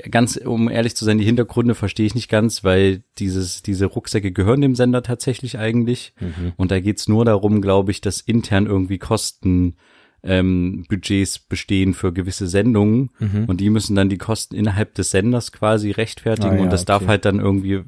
[0.10, 4.32] ganz, um ehrlich zu sein, die Hintergründe verstehe ich nicht ganz, weil dieses, diese Rucksäcke
[4.32, 6.14] gehören dem Sender tatsächlich eigentlich.
[6.58, 9.76] Und da geht's nur darum, glaube ich, dass intern irgendwie Kosten
[10.24, 13.10] ähm, Budgets bestehen für gewisse Sendungen
[13.48, 16.86] und die müssen dann die Kosten innerhalb des Senders quasi rechtfertigen Ah, ja, und das
[16.86, 17.10] darf okay.
[17.10, 17.82] halt dann irgendwie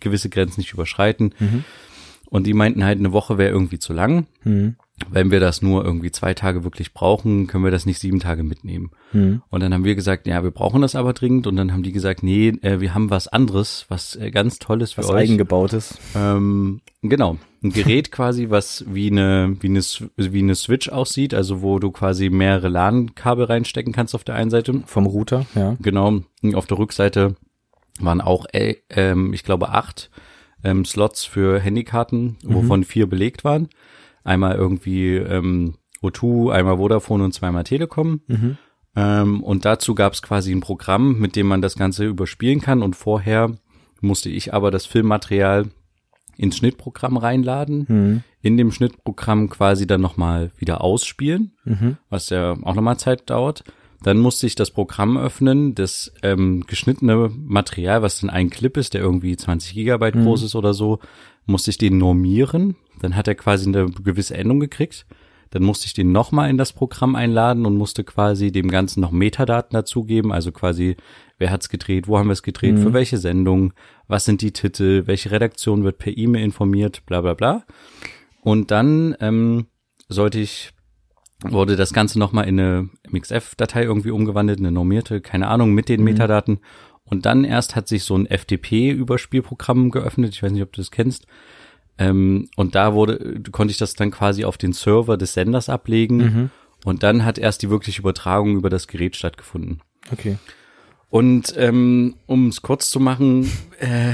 [0.00, 1.32] gewisse Grenzen nicht überschreiten.
[2.28, 4.26] Und die meinten halt, eine Woche wäre irgendwie zu lang.
[4.42, 4.74] Mhm.
[5.10, 8.42] Wenn wir das nur irgendwie zwei Tage wirklich brauchen, können wir das nicht sieben Tage
[8.42, 8.92] mitnehmen.
[9.12, 9.42] Mhm.
[9.50, 11.46] Und dann haben wir gesagt, ja, wir brauchen das aber dringend.
[11.46, 14.92] Und dann haben die gesagt, nee, äh, wir haben was anderes, was äh, ganz Tolles
[14.92, 15.24] für Was euch.
[15.24, 15.98] eigengebautes.
[16.14, 19.82] Ähm, genau, ein Gerät quasi, was wie eine wie eine
[20.16, 24.50] wie eine Switch aussieht, also wo du quasi mehrere LAN-Kabel reinstecken kannst auf der einen
[24.50, 24.82] Seite.
[24.86, 25.76] Vom Router, ja.
[25.80, 26.22] Genau,
[26.54, 27.36] auf der Rückseite
[28.00, 30.10] waren auch, äh, ähm, ich glaube, acht
[30.64, 33.68] ähm, Slots für Handykarten, wovon vier belegt waren.
[34.26, 38.20] Einmal irgendwie ähm, O2, einmal Vodafone und zweimal Telekom.
[38.96, 42.82] Ähm, und dazu gab es quasi ein Programm, mit dem man das Ganze überspielen kann.
[42.82, 43.52] Und vorher
[44.00, 45.66] musste ich aber das Filmmaterial
[46.38, 48.22] ins Schnittprogramm reinladen, Mhm.
[48.42, 51.96] in dem Schnittprogramm quasi dann nochmal wieder ausspielen, Mhm.
[52.10, 53.64] was ja auch nochmal Zeit dauert.
[54.02, 58.92] Dann musste ich das Programm öffnen, das ähm, geschnittene Material, was dann ein Clip ist,
[58.92, 60.98] der irgendwie 20 Gigabyte groß ist oder so,
[61.46, 62.76] musste ich den normieren.
[63.00, 65.06] Dann hat er quasi eine gewisse Endung gekriegt.
[65.50, 69.12] Dann musste ich den nochmal in das Programm einladen und musste quasi dem Ganzen noch
[69.12, 70.96] Metadaten dazugeben, also quasi,
[71.38, 73.72] wer hat's gedreht, wo haben wir es gedreht, für welche Sendung,
[74.08, 77.64] was sind die Titel, welche Redaktion wird per E-Mail informiert, bla bla bla.
[78.42, 79.66] Und dann ähm,
[80.08, 80.72] sollte ich,
[81.42, 86.02] wurde das Ganze nochmal in eine MXF-Datei irgendwie umgewandelt, eine normierte, keine Ahnung, mit den
[86.02, 86.58] Metadaten.
[87.04, 90.90] Und dann erst hat sich so ein FTP-Überspielprogramm geöffnet, ich weiß nicht, ob du das
[90.90, 91.26] kennst.
[91.98, 96.50] Ähm, und da wurde, konnte ich das dann quasi auf den Server des Senders ablegen.
[96.84, 99.80] Und dann hat erst die wirkliche Übertragung über das Gerät stattgefunden.
[100.12, 100.36] Okay.
[101.10, 104.12] Und ähm, um es kurz zu machen, äh,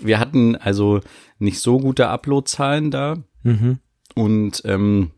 [0.00, 1.00] wir hatten also
[1.38, 3.78] nicht so gute Upload-Zahlen da Mhm.
[4.16, 5.12] und ähm,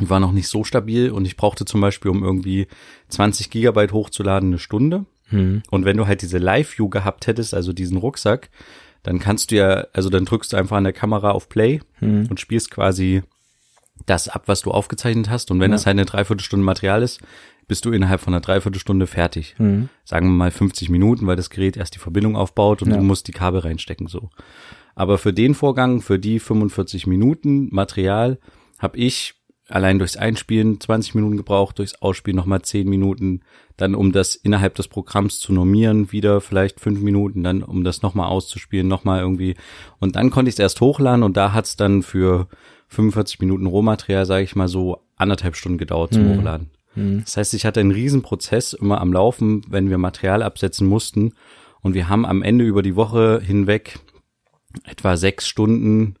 [0.00, 2.66] die war noch nicht so stabil und ich brauchte zum Beispiel, um irgendwie
[3.10, 5.06] 20 Gigabyte hochzuladen, eine Stunde.
[5.30, 5.62] Mhm.
[5.70, 8.50] Und wenn du halt diese Live-View gehabt hättest, also diesen Rucksack,
[9.04, 12.26] dann kannst du ja, also dann drückst du einfach an der Kamera auf Play Mhm.
[12.28, 13.22] und spielst quasi
[14.06, 15.50] das ab, was du aufgezeichnet hast.
[15.52, 15.76] Und wenn Ja.
[15.76, 17.20] das halt eine Dreiviertelstunde Material ist,
[17.68, 19.54] bist du innerhalb von einer Dreiviertelstunde fertig.
[19.58, 19.88] Mhm.
[20.04, 22.96] Sagen wir mal 50 Minuten, weil das Gerät erst die Verbindung aufbaut und Ja.
[22.96, 24.30] du musst die Kabel reinstecken so.
[24.96, 28.38] Aber für den Vorgang, für die 45 Minuten Material,
[28.78, 29.34] habe ich
[29.68, 33.40] allein durchs Einspielen 20 Minuten gebraucht, durchs Ausspielen nochmal 10 Minuten,
[33.76, 38.02] dann um das innerhalb des Programms zu normieren, wieder vielleicht 5 Minuten, dann um das
[38.02, 39.56] nochmal auszuspielen, nochmal irgendwie.
[40.00, 42.48] Und dann konnte ich es erst hochladen und da hat's dann für
[42.88, 46.38] 45 Minuten Rohmaterial, sage ich mal so, anderthalb Stunden gedauert zum Mhm.
[46.38, 46.70] Hochladen.
[46.94, 47.22] Mhm.
[47.24, 51.32] Das heißt, ich hatte einen Riesenprozess immer am Laufen, wenn wir Material absetzen mussten.
[51.80, 53.98] Und wir haben am Ende über die Woche hinweg
[54.84, 56.16] etwa sechs Stunden,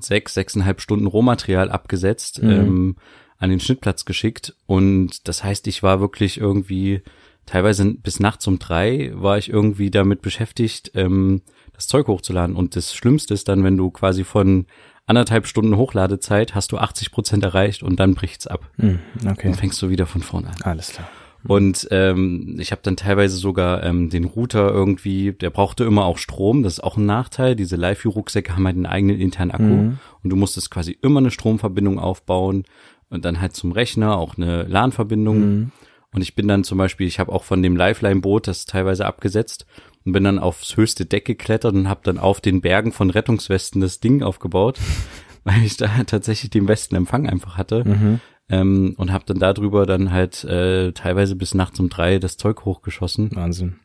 [0.00, 2.50] sechs, sechseinhalb Stunden Rohmaterial abgesetzt, Mhm.
[2.50, 2.96] ähm,
[3.38, 4.54] an den Schnittplatz geschickt.
[4.66, 7.02] Und das heißt, ich war wirklich irgendwie
[7.46, 11.42] teilweise bis nachts um drei war ich irgendwie damit beschäftigt, ähm,
[11.74, 12.56] das Zeug hochzuladen.
[12.56, 14.66] Und das Schlimmste ist dann, wenn du quasi von
[15.06, 18.70] anderthalb Stunden Hochladezeit hast du 80 Prozent erreicht und dann bricht's ab.
[18.78, 19.00] Mhm.
[19.26, 19.48] Okay.
[19.48, 20.54] Dann fängst du wieder von vorne an.
[20.62, 21.08] Alles klar.
[21.46, 26.18] Und ähm, ich habe dann teilweise sogar ähm, den Router irgendwie, der brauchte immer auch
[26.18, 27.54] Strom, das ist auch ein Nachteil.
[27.54, 29.98] Diese Live-View-Rucksäcke haben halt einen eigenen internen Akku Mhm.
[30.22, 32.64] und du musstest quasi immer eine Stromverbindung aufbauen
[33.10, 35.38] und dann halt zum Rechner auch eine LAN-Verbindung.
[35.40, 35.72] Mhm.
[36.12, 39.66] Und ich bin dann zum Beispiel, ich habe auch von dem Lifeline-Boot das teilweise abgesetzt
[40.06, 43.80] und bin dann aufs höchste Deck geklettert und habe dann auf den Bergen von Rettungswesten
[43.80, 44.78] das Ding aufgebaut,
[45.44, 47.84] weil ich da tatsächlich den besten Empfang einfach hatte.
[47.84, 48.20] Mhm.
[48.50, 52.64] Ähm, und habe dann darüber dann halt äh, teilweise bis nachts um drei das Zeug
[52.64, 53.34] hochgeschossen.
[53.34, 53.76] Wahnsinn.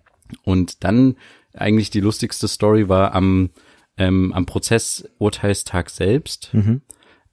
[0.44, 1.16] Und dann
[1.54, 3.52] eigentlich die lustigste Story war am,
[3.98, 6.50] ähm, am Prozessurteilstag selbst.
[6.54, 6.82] Mhm.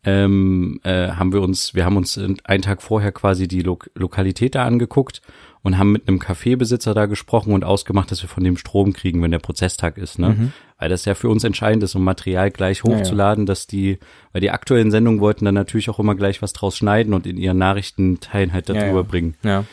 [0.08, 4.54] Ähm, äh, haben wir uns, wir haben uns einen Tag vorher quasi die Lo Lokalität
[4.54, 5.20] da angeguckt
[5.62, 9.20] und haben mit einem Kaffeebesitzer da gesprochen und ausgemacht, dass wir von dem Strom kriegen,
[9.20, 10.28] wenn der Prozesstag ist, ne?
[10.28, 10.52] Mhm.
[10.78, 13.98] Weil das ja für uns entscheidend ist, um Material gleich hochzuladen, dass die,
[14.32, 17.36] weil die aktuellen Sendungen wollten dann natürlich auch immer gleich was draus schneiden und in
[17.36, 19.02] ihren Nachrichtenteilen halt darüber Ja, ja.
[19.02, 19.34] bringen.
[19.42, 19.64] Ja.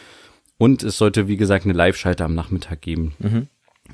[0.58, 3.14] Und es sollte, wie gesagt, eine Live-Schalte am Nachmittag geben.
[3.20, 3.48] Mhm.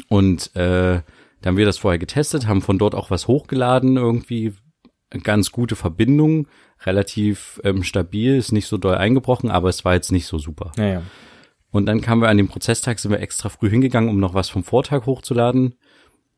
[0.08, 1.02] Und äh,
[1.42, 4.54] da haben wir das vorher getestet, haben von dort auch was hochgeladen, irgendwie
[5.24, 6.48] ganz gute Verbindung,
[6.86, 10.72] relativ ähm, stabil, ist nicht so doll eingebrochen, aber es war jetzt nicht so super.
[10.78, 11.02] Ja, ja.
[11.72, 14.50] Und dann kamen wir an dem Prozesstag, sind wir extra früh hingegangen, um noch was
[14.50, 15.76] vom Vortag hochzuladen.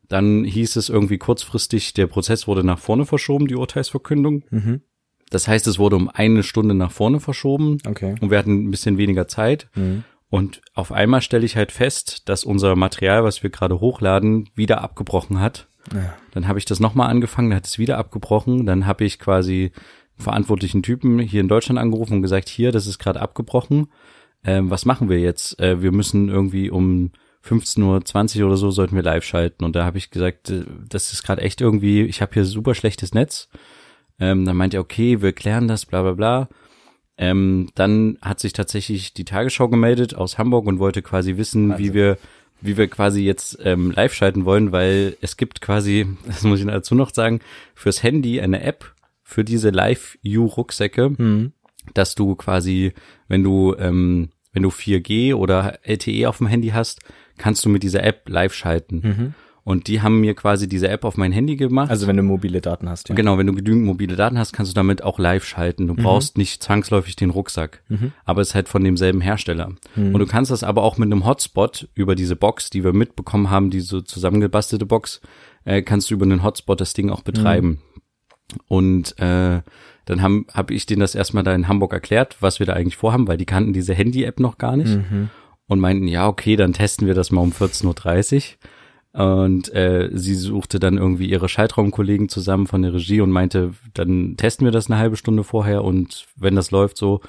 [0.08, 4.44] Dann hieß es irgendwie kurzfristig, der Prozess wurde nach vorne verschoben, die Urteilsverkündung.
[4.50, 4.82] Mhm.
[5.30, 8.16] Das heißt, es wurde um eine Stunde nach vorne verschoben Okay.
[8.20, 9.68] und wir hatten ein bisschen weniger Zeit.
[9.74, 10.04] Mhm.
[10.28, 14.82] Und auf einmal stelle ich halt fest, dass unser Material, was wir gerade hochladen, wieder
[14.82, 15.68] abgebrochen hat.
[15.92, 16.14] Ja.
[16.32, 18.66] Dann habe ich das nochmal angefangen, dann hat es wieder abgebrochen.
[18.66, 19.72] Dann habe ich quasi
[20.16, 23.88] verantwortlichen Typen hier in Deutschland angerufen und gesagt, hier, das ist gerade abgebrochen.
[24.44, 25.58] Ähm, was machen wir jetzt?
[25.60, 27.12] Äh, wir müssen irgendwie um
[27.44, 29.64] 15.20 Uhr oder so sollten wir live schalten.
[29.64, 32.74] Und da habe ich gesagt, äh, das ist gerade echt irgendwie, ich habe hier super
[32.74, 33.48] schlechtes Netz.
[34.18, 36.48] Ähm, dann meint er, okay, wir klären das, bla bla bla.
[37.18, 41.88] Ähm, dann hat sich tatsächlich die Tagesschau gemeldet aus Hamburg und wollte quasi wissen, wie
[41.88, 41.94] Wahnsinn.
[41.94, 42.18] wir,
[42.62, 46.66] wie wir quasi jetzt ähm, live schalten wollen, weil es gibt quasi, das muss ich
[46.66, 47.40] dazu noch sagen,
[47.74, 51.52] fürs Handy eine App für diese Live-U-Rucksäcke, Mhm.
[51.94, 52.92] dass du quasi,
[53.28, 57.00] wenn du, ähm, wenn du 4G oder LTE auf dem Handy hast,
[57.38, 59.00] kannst du mit dieser App live schalten.
[59.02, 59.34] Mhm.
[59.64, 61.88] Und die haben mir quasi diese App auf mein Handy gemacht.
[61.90, 63.14] Also wenn du mobile Daten hast, ja.
[63.14, 65.86] Genau, wenn du genügend mobile Daten hast, kannst du damit auch live schalten.
[65.86, 67.82] Du brauchst nicht zwangsläufig den Rucksack,
[68.24, 69.72] aber es ist halt von demselben Hersteller.
[69.96, 73.50] Und du kannst das aber auch mit einem Hotspot über diese Box, die wir mitbekommen
[73.50, 75.20] haben, diese zusammengebastelte Box,
[75.64, 77.80] äh, kannst du über einen Hotspot das Ding auch betreiben.
[78.66, 79.62] Und äh,
[80.04, 83.28] dann habe ich denen das erstmal da in Hamburg erklärt, was wir da eigentlich vorhaben,
[83.28, 84.98] weil die kannten diese Handy-App noch gar nicht
[85.68, 88.42] und meinten, ja, okay, dann testen wir das mal um 14.30 Uhr.
[89.12, 94.36] Und äh, sie suchte dann irgendwie ihre Schaltraumkollegen zusammen von der Regie und meinte, dann
[94.38, 97.20] testen wir das eine halbe Stunde vorher und wenn das läuft so.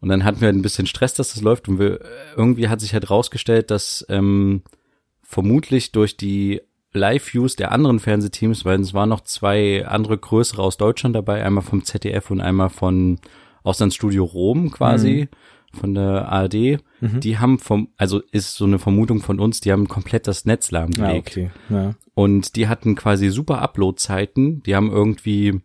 [0.00, 2.00] Und dann hatten wir ein bisschen Stress, dass das läuft und wir
[2.36, 4.62] irgendwie hat sich halt rausgestellt, dass ähm,
[5.22, 6.60] vermutlich durch die
[6.92, 11.64] Live-Views der anderen Fernsehteams, weil es waren noch zwei andere größere aus Deutschland dabei, einmal
[11.64, 13.18] vom ZDF und einmal von
[13.62, 15.28] Auslandsstudio Rom quasi,
[15.74, 16.78] von der ARD.
[17.00, 20.70] Die haben vom, also ist so eine Vermutung von uns, die haben komplett das Netz
[20.70, 21.28] Ja, lahmgelegt.
[21.32, 21.50] okay.
[21.68, 21.94] Ja.
[22.14, 24.62] Und die hatten quasi super Upload-Zeiten.
[24.62, 25.60] Die haben irgendwie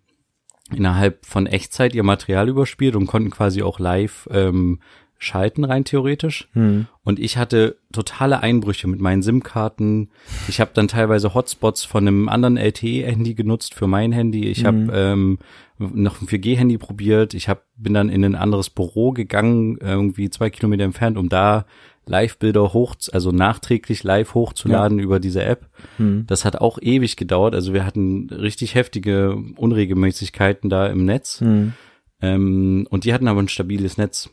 [0.75, 4.79] innerhalb von Echtzeit ihr Material überspielt und konnten quasi auch live ähm,
[5.19, 6.47] schalten rein theoretisch.
[6.53, 6.87] Hm.
[7.03, 10.09] Und ich hatte totale Einbrüche mit meinen SIM-Karten.
[10.47, 14.47] Ich habe dann teilweise Hotspots von einem anderen LTE-Handy genutzt für mein Handy.
[14.47, 15.37] Ich habe ähm,
[15.77, 17.33] noch ein 4G-Handy probiert.
[17.33, 21.65] Ich hab, bin dann in ein anderes Büro gegangen, irgendwie zwei Kilometer entfernt, um da
[22.05, 25.67] Live-Bilder hoch, also nachträglich live hochzuladen über diese App.
[25.97, 26.23] Hm.
[26.27, 27.53] Das hat auch ewig gedauert.
[27.53, 31.41] Also wir hatten richtig heftige Unregelmäßigkeiten da im Netz.
[31.41, 31.73] Hm.
[32.21, 34.29] Ähm, und die hatten aber ein stabiles Netz.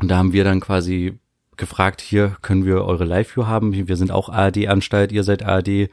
[0.00, 1.18] Und da haben wir dann quasi
[1.56, 3.72] gefragt, hier können wir eure Live-View haben.
[3.86, 5.90] Wir sind auch ARD-Anstalt, ihr seid ARD.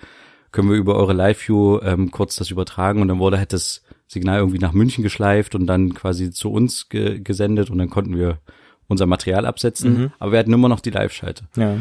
[0.52, 3.02] Können wir über eure Live-View ähm, kurz das übertragen?
[3.02, 6.88] Und dann wurde halt das Signal irgendwie nach München geschleift und dann quasi zu uns
[6.88, 8.39] ge gesendet und dann konnten wir
[8.88, 10.13] unser Material absetzen.
[10.20, 11.76] Aber wir hatten immer noch die Live-Schalte Ja.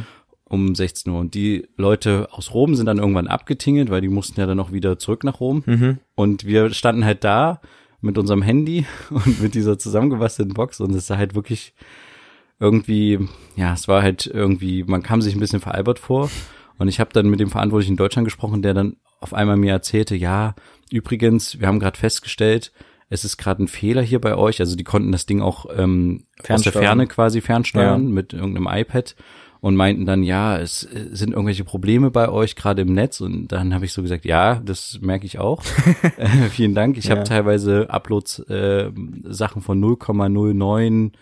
[0.49, 1.21] um 16 Uhr.
[1.21, 4.73] Und die Leute aus Rom sind dann irgendwann abgetingelt, weil die mussten ja dann auch
[4.73, 5.63] wieder zurück nach Rom.
[5.65, 5.99] Mhm.
[6.17, 7.61] Und wir standen halt da
[8.01, 11.73] mit unserem Handy und mit dieser zusammengebastelten Box und es sah halt wirklich
[12.59, 13.19] irgendwie,
[13.57, 16.31] ja, es war halt irgendwie, man kam sich ein bisschen veralbert vor.
[16.79, 19.73] Und ich habe dann mit dem Verantwortlichen in Deutschland gesprochen, der dann auf einmal mir
[19.73, 20.55] erzählte, ja,
[20.91, 22.73] übrigens, wir haben gerade festgestellt,
[23.09, 24.61] es ist gerade ein Fehler hier bei euch.
[24.61, 26.73] Also die konnten das Ding auch ähm, aus der.
[26.73, 28.13] Ferne quasi fernsteuern Ja.
[28.15, 29.15] mit irgendeinem iPad
[29.61, 33.21] und meinten dann, ja, es äh, sind irgendwelche Probleme bei euch gerade im Netz.
[33.21, 35.63] Und dann habe ich so gesagt, ja, das merke ich auch.
[36.19, 36.99] äh, vielen Dank.
[36.99, 37.13] Ich Ja.
[37.13, 38.91] habe teilweise Uploads, äh,
[39.25, 41.13] Sachen von 0,09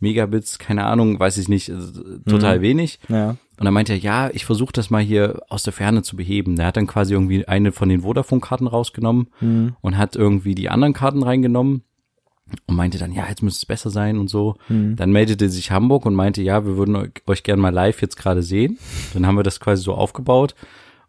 [0.00, 2.98] Megabits, keine Ahnung, weiß ich nicht, also, total wenig.
[3.08, 3.30] Ja.
[3.58, 6.56] Und dann meinte er, ja, ich versuche das mal hier aus der Ferne zu beheben.
[6.56, 9.76] Der hat dann quasi irgendwie eine von den Vodafone-Karten rausgenommen Mhm.
[9.82, 11.82] und hat irgendwie die anderen Karten reingenommen
[12.66, 14.56] und meinte dann, ja, jetzt müsste es besser sein und so.
[14.68, 14.96] Mhm.
[14.96, 18.42] Dann meldete sich Hamburg und meinte, ja, wir würden euch gerne mal live jetzt gerade
[18.42, 18.78] sehen.
[19.12, 20.54] Dann haben wir das quasi so aufgebaut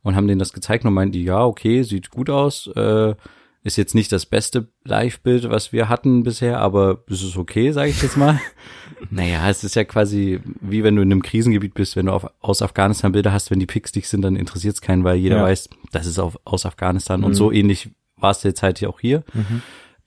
[0.03, 2.67] und haben denen das gezeigt und meinten, ja, okay, sieht gut aus.
[2.75, 3.15] Äh,
[3.63, 7.91] ist jetzt nicht das beste Live-Bild, was wir hatten bisher, aber es ist okay, sage
[7.91, 8.39] ich jetzt mal.
[9.11, 12.27] naja, es ist ja quasi wie wenn du in einem Krisengebiet bist, wenn du auf,
[12.39, 15.37] aus Afghanistan Bilder hast, wenn die Pics dich sind, dann interessiert es keinen, weil jeder
[15.37, 15.43] ja.
[15.43, 17.19] weiß, das ist auf, aus Afghanistan.
[17.19, 17.27] Mhm.
[17.27, 19.23] Und so ähnlich war es jetzt halt hier auch hier.
[19.33, 19.61] Mhm.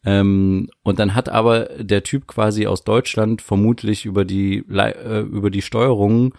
[0.05, 5.51] Ähm, und dann hat aber der Typ quasi aus Deutschland vermutlich über die, äh, über
[5.51, 6.35] die Steuerung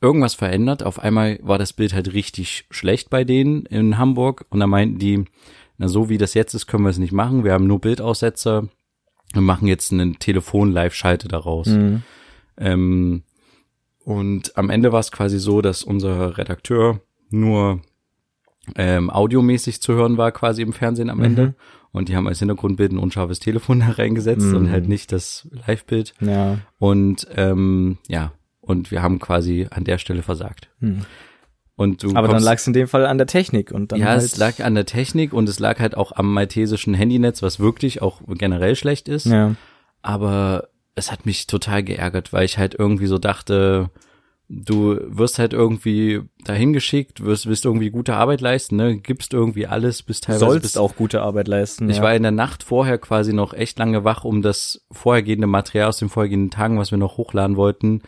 [0.00, 0.82] irgendwas verändert.
[0.82, 4.98] Auf einmal war das Bild halt richtig schlecht bei denen in Hamburg und da meinten
[4.98, 5.24] die,
[5.80, 7.42] na, so wie das jetzt ist, können wir es nicht machen.
[7.42, 8.68] Wir haben nur Bildaussetzer.
[9.32, 11.68] Wir machen jetzt einen Telefon-Live-Schalte daraus.
[11.68, 12.02] Mhm.
[12.58, 13.22] Ähm,
[14.04, 17.80] und am Ende war es quasi so, dass unser Redakteur nur
[18.76, 21.24] ähm, audiomäßig zu hören war, quasi im Fernsehen am mhm.
[21.24, 21.54] Ende.
[21.92, 24.56] Und die haben als Hintergrundbild ein unscharfes Telefon da reingesetzt mhm.
[24.56, 26.12] und halt nicht das Live-Bild.
[26.20, 26.58] Ja.
[26.78, 30.68] Und ähm, ja, und wir haben quasi an der Stelle versagt.
[30.80, 31.06] Mhm.
[31.80, 34.08] Und du Aber dann lag es in dem Fall an der Technik und dann Ja,
[34.08, 37.58] halt es lag an der Technik und es lag halt auch am maltesischen Handynetz, was
[37.58, 39.24] wirklich auch generell schlecht ist.
[39.24, 39.54] Ja.
[40.02, 43.88] Aber es hat mich total geärgert, weil ich halt irgendwie so dachte,
[44.50, 49.66] du wirst halt irgendwie dahin geschickt, wirst, wirst irgendwie gute Arbeit leisten, ne, gibst irgendwie
[49.66, 51.88] alles, bist teilweise sollst bist, auch gute Arbeit leisten.
[51.88, 52.02] Ich ja.
[52.02, 55.96] war in der Nacht vorher quasi noch echt lange wach, um das vorhergehende Material aus
[55.96, 58.02] den vorhergehenden Tagen, was wir noch hochladen wollten,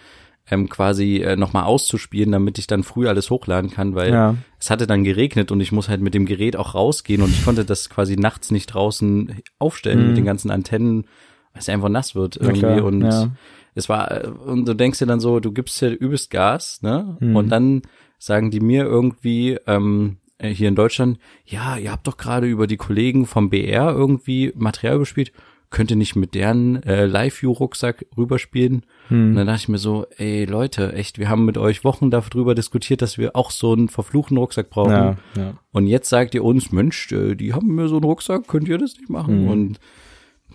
[0.51, 4.37] ähm, quasi äh, nochmal auszuspielen, damit ich dann früh alles hochladen kann, weil ja.
[4.59, 7.45] es hatte dann geregnet und ich muss halt mit dem Gerät auch rausgehen und ich
[7.45, 10.07] konnte das quasi nachts nicht draußen aufstellen mhm.
[10.09, 11.05] mit den ganzen Antennen,
[11.53, 13.31] weil es einfach nass wird irgendwie und ja.
[13.75, 17.17] es war äh, und du denkst dir dann so, du gibst hier übelst Gas, ne?
[17.21, 17.37] Mhm.
[17.37, 17.83] Und dann
[18.19, 22.67] sagen die mir irgendwie ähm, äh, hier in Deutschland, ja, ihr habt doch gerade über
[22.67, 25.33] die Kollegen vom BR irgendwie Material gespielt
[25.73, 28.87] könnt ihr nicht mit deren äh, Live-View-Rucksack rüberspielen?
[29.09, 29.31] Hm.
[29.31, 32.55] Und dann dachte ich mir so, ey Leute, echt, wir haben mit euch Wochen darüber
[32.55, 34.93] diskutiert, dass wir auch so einen verfluchten Rucksack brauchen.
[34.93, 35.55] Ja, ja.
[35.73, 38.79] Und jetzt sagt ihr uns, Mensch, äh, die haben mir so einen Rucksack, könnt ihr
[38.79, 39.43] das nicht machen?
[39.43, 39.49] Hm.
[39.49, 39.81] Und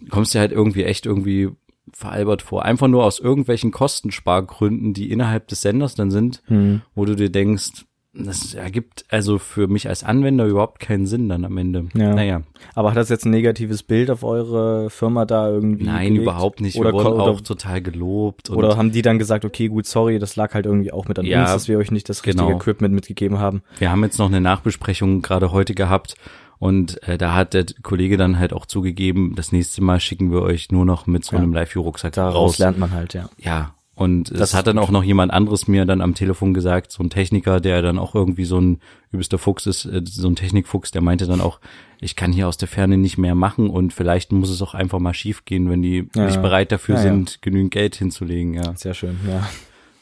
[0.09, 1.49] kommst dir halt irgendwie echt irgendwie
[1.91, 2.63] veralbert vor.
[2.63, 6.81] Einfach nur aus irgendwelchen Kostenspargründen, die innerhalb des Senders dann sind, hm.
[6.95, 7.86] wo du dir denkst,
[8.25, 11.87] das ergibt also für mich als Anwender überhaupt keinen Sinn dann am Ende.
[11.93, 12.13] Ja.
[12.13, 12.41] Naja.
[12.75, 15.85] Aber hat das jetzt ein negatives Bild auf eure Firma da irgendwie?
[15.85, 16.23] Nein, gelegt?
[16.23, 16.77] überhaupt nicht.
[16.77, 18.49] Oder wir wurden auch total gelobt.
[18.49, 21.25] oder haben die dann gesagt, okay, gut, sorry, das lag halt irgendwie auch mit an
[21.25, 22.57] ja, uns, dass wir euch nicht das richtige genau.
[22.57, 23.61] Equipment mitgegeben haben.
[23.77, 26.15] Wir haben jetzt noch eine Nachbesprechung gerade heute gehabt
[26.59, 30.41] und äh, da hat der Kollege dann halt auch zugegeben, das nächste Mal schicken wir
[30.41, 31.59] euch nur noch mit so einem ja.
[31.59, 32.33] Live-View-Rucksack raus.
[32.33, 33.29] Daraus lernt man halt, ja.
[33.37, 36.91] Ja, und das, das hat dann auch noch jemand anderes mir dann am Telefon gesagt,
[36.91, 38.79] so ein Techniker, der dann auch irgendwie so ein
[39.11, 41.59] übelster Fuchs ist, äh, so ein Technikfuchs, der meinte dann auch,
[41.99, 44.99] ich kann hier aus der Ferne nicht mehr machen und vielleicht muss es auch einfach
[44.99, 46.27] mal schief gehen, wenn die ja.
[46.27, 47.37] nicht bereit dafür ja, sind, ja.
[47.41, 48.75] genügend Geld hinzulegen, ja.
[48.75, 49.49] Sehr schön, ja.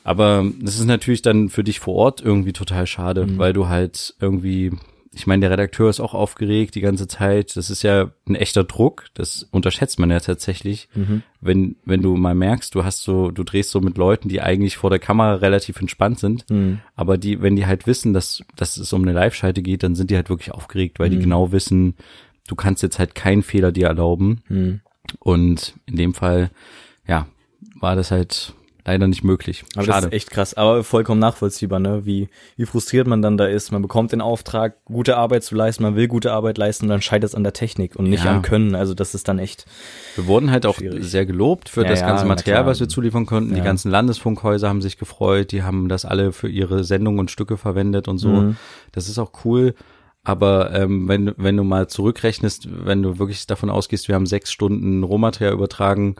[0.03, 3.37] Aber das ist natürlich dann für dich vor Ort irgendwie total schade, mhm.
[3.37, 4.73] weil du halt irgendwie
[5.15, 7.55] ich meine, der Redakteur ist auch aufgeregt die ganze Zeit.
[7.55, 9.05] Das ist ja ein echter Druck.
[9.13, 10.89] Das unterschätzt man ja tatsächlich.
[10.93, 11.23] Mhm.
[11.39, 14.75] Wenn, wenn du mal merkst, du hast so, du drehst so mit Leuten, die eigentlich
[14.75, 16.49] vor der Kamera relativ entspannt sind.
[16.49, 16.79] Mhm.
[16.97, 20.11] Aber die, wenn die halt wissen, dass, dass es um eine Live-Schalte geht, dann sind
[20.11, 21.13] die halt wirklich aufgeregt, weil mhm.
[21.13, 21.95] die genau wissen,
[22.49, 24.41] du kannst jetzt halt keinen Fehler dir erlauben.
[24.49, 24.81] Mhm.
[25.19, 26.51] Und in dem Fall,
[27.07, 27.25] ja,
[27.79, 28.53] war das halt
[28.85, 29.65] leider nicht möglich.
[29.75, 29.97] Aber Schade.
[29.97, 32.05] das ist echt krass, aber vollkommen nachvollziehbar, ne?
[32.05, 33.71] Wie, wie frustriert man dann da ist.
[33.71, 37.01] Man bekommt den Auftrag, gute Arbeit zu leisten, man will gute Arbeit leisten und dann
[37.01, 38.35] scheitert es an der Technik und nicht ja.
[38.35, 38.75] am Können.
[38.75, 39.65] Also das ist dann echt.
[40.15, 41.03] Wir wurden halt auch schwierig.
[41.03, 43.55] sehr gelobt für ja, das ganze Material, was wir zuliefern konnten.
[43.55, 47.57] Die ganzen Landesfunkhäuser haben sich gefreut, die haben das alle für ihre Sendungen und Stücke
[47.57, 48.29] verwendet und so.
[48.29, 48.57] Mhm.
[48.91, 49.73] Das ist auch cool.
[50.23, 54.51] Aber ähm, wenn, wenn du mal zurückrechnest, wenn du wirklich davon ausgehst, wir haben sechs
[54.51, 56.15] Stunden Rohmaterial übertragen,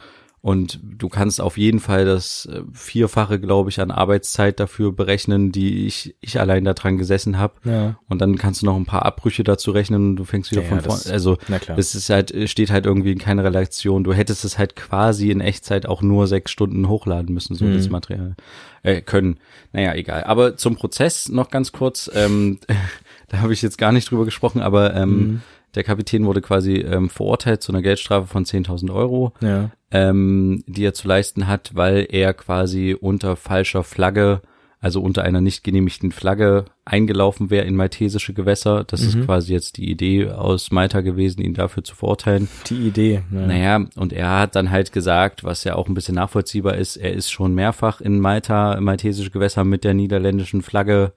[0.46, 5.52] und du kannst auf jeden Fall das äh, Vierfache, glaube ich, an Arbeitszeit dafür berechnen,
[5.52, 7.56] die ich, ich allein da dran gesessen habe.
[7.64, 7.98] Ja.
[8.08, 10.68] Und dann kannst du noch ein paar Abbrüche dazu rechnen und du fängst wieder ja,
[10.68, 11.02] von vorne.
[11.10, 11.40] Also
[11.76, 14.04] das ist halt, steht halt irgendwie in keiner Relation.
[14.04, 17.74] Du hättest es halt quasi in Echtzeit auch nur sechs Stunden hochladen müssen, so mhm.
[17.74, 18.36] das Material.
[18.84, 19.40] Äh, können.
[19.74, 20.26] Naja, egal.
[20.26, 22.60] Aber zum Prozess noch ganz kurz, ähm,
[23.30, 25.42] da habe ich jetzt gar nicht drüber gesprochen, aber ähm, mhm
[25.76, 29.72] der Kapitän wurde quasi ähm, verurteilt zu einer Geldstrafe von 10.000 Euro, ja.
[29.92, 34.42] ähm, die er zu leisten hat, weil er quasi unter falscher Flagge,
[34.80, 38.84] also unter einer nicht genehmigten Flagge eingelaufen wäre in maltesische Gewässer.
[38.86, 39.08] Das mhm.
[39.08, 42.48] ist quasi jetzt die Idee aus Malta gewesen, ihn dafür zu verurteilen.
[42.70, 43.24] Die Idee.
[43.32, 43.48] Ja.
[43.48, 47.14] Naja, und er hat dann halt gesagt, was ja auch ein bisschen nachvollziehbar ist, er
[47.14, 51.14] ist schon mehrfach in Malta, maltesische Gewässer mit der niederländischen Flagge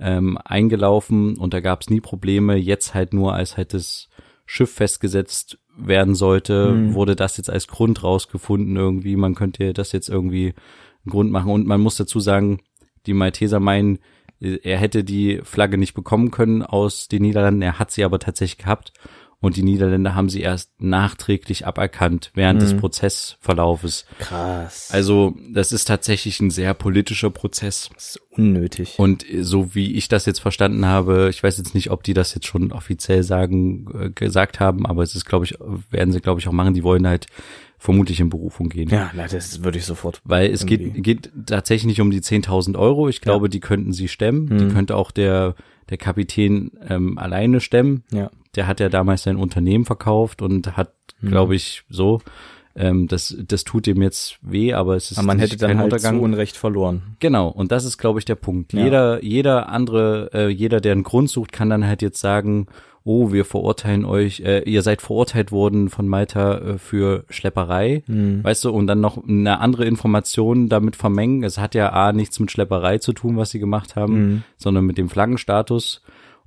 [0.00, 2.56] ähm, eingelaufen und da gab es nie Probleme.
[2.56, 4.08] Jetzt halt nur, als halt das
[4.46, 6.94] Schiff festgesetzt werden sollte, Mhm.
[6.94, 9.16] wurde das jetzt als Grund rausgefunden irgendwie.
[9.16, 10.54] Man könnte das jetzt irgendwie
[11.04, 11.52] einen Grund machen.
[11.52, 12.60] Und man muss dazu sagen,
[13.06, 13.98] die Malteser meinen,
[14.40, 17.62] er hätte die Flagge nicht bekommen können aus den Niederlanden.
[17.62, 18.92] Er hat sie aber tatsächlich gehabt.
[19.42, 22.80] Und die Niederländer haben sie erst nachträglich aberkannt während des Mhm.
[22.80, 24.04] Prozessverlaufes.
[24.18, 24.90] Krass.
[24.92, 27.88] Also das ist tatsächlich ein sehr politischer Prozess.
[27.94, 28.98] das ist unnötig.
[28.98, 32.34] Und so wie ich das jetzt verstanden habe, ich weiß jetzt nicht, ob die das
[32.34, 35.54] jetzt schon offiziell sagen, äh, gesagt haben, aber es ist, glaube ich,
[35.90, 36.74] werden sie, glaube ich, auch machen.
[36.74, 37.26] Die wollen halt
[37.78, 38.90] vermutlich in Berufung gehen.
[38.90, 40.20] ja, na, das würde ich sofort.
[40.24, 41.00] Weil es Irgendwie.
[41.00, 43.08] geht, geht tatsächlich nicht um die 10.000 Euro.
[43.08, 44.48] Ich glaube, die könnten sie stemmen.
[44.58, 44.72] Die Mhm.
[44.74, 45.54] könnte auch der,
[45.90, 48.04] der Kapitän ähm, alleine stemmen.
[48.12, 48.30] Ja.
[48.56, 51.28] Der hat ja damals sein Unternehmen verkauft und hat, Mhm.
[51.28, 52.20] glaube ich, so,
[52.74, 55.92] ähm, das, das tut ihm jetzt weh, aber es ist Aber man hätte dann halt
[55.92, 56.16] Untergang.
[56.18, 57.02] zu Unrecht verloren.
[57.18, 58.72] Genau, und das ist, glaube ich, der Punkt.
[58.72, 58.84] Ja.
[58.84, 62.68] Jeder, jeder andere, äh, jeder, der einen Grund sucht, kann dann halt jetzt sagen,
[63.04, 68.44] oh, wir verurteilen euch, äh, ihr seid verurteilt worden von Malta äh, für Schlepperei, Mhm.
[68.44, 71.42] weißt du, und dann noch eine andere Information damit vermengen.
[71.42, 74.42] Es hat ja A nichts mit Schlepperei zu tun, was sie gemacht haben, Mhm.
[74.56, 76.02] sondern mit dem Flaggenstatus.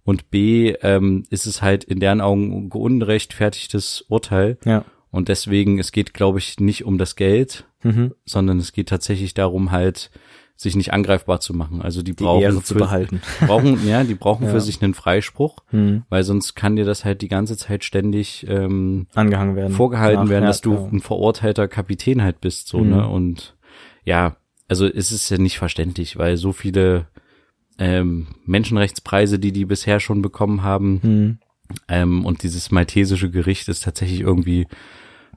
[0.06, 4.58] Und B, ähm, ist es halt in deren Augen ein unrechtfertigtes Urteil.
[4.66, 4.86] Ja.
[5.12, 8.14] Und deswegen, es geht, glaube ich, nicht um das Geld, Mhm.
[8.26, 10.10] sondern es geht tatsächlich darum, halt
[10.56, 11.82] sich nicht angreifbar zu machen.
[11.82, 13.22] Also die, Die brauchen Ehre zu für, behalten.
[13.48, 14.52] brauchen ja, die brauchen Ja.
[14.52, 16.04] für sich einen Freispruch, Mhm.
[16.10, 19.74] weil sonst kann dir das halt die ganze Zeit ständig ähm, Angehangen werden.
[19.74, 20.86] vorgehalten Nach- werden, ja, dass du ja.
[20.92, 22.90] ein verurteilter Kapitän halt bist, so Mhm.
[22.92, 23.56] ne und
[24.06, 24.36] ja,
[24.68, 27.08] also es ist ja nicht verständlich, weil so viele
[27.80, 31.38] ähm, Menschenrechtspreise, die die bisher schon bekommen haben, Mhm.
[31.88, 34.68] ähm, und dieses maltesische Gericht ist tatsächlich irgendwie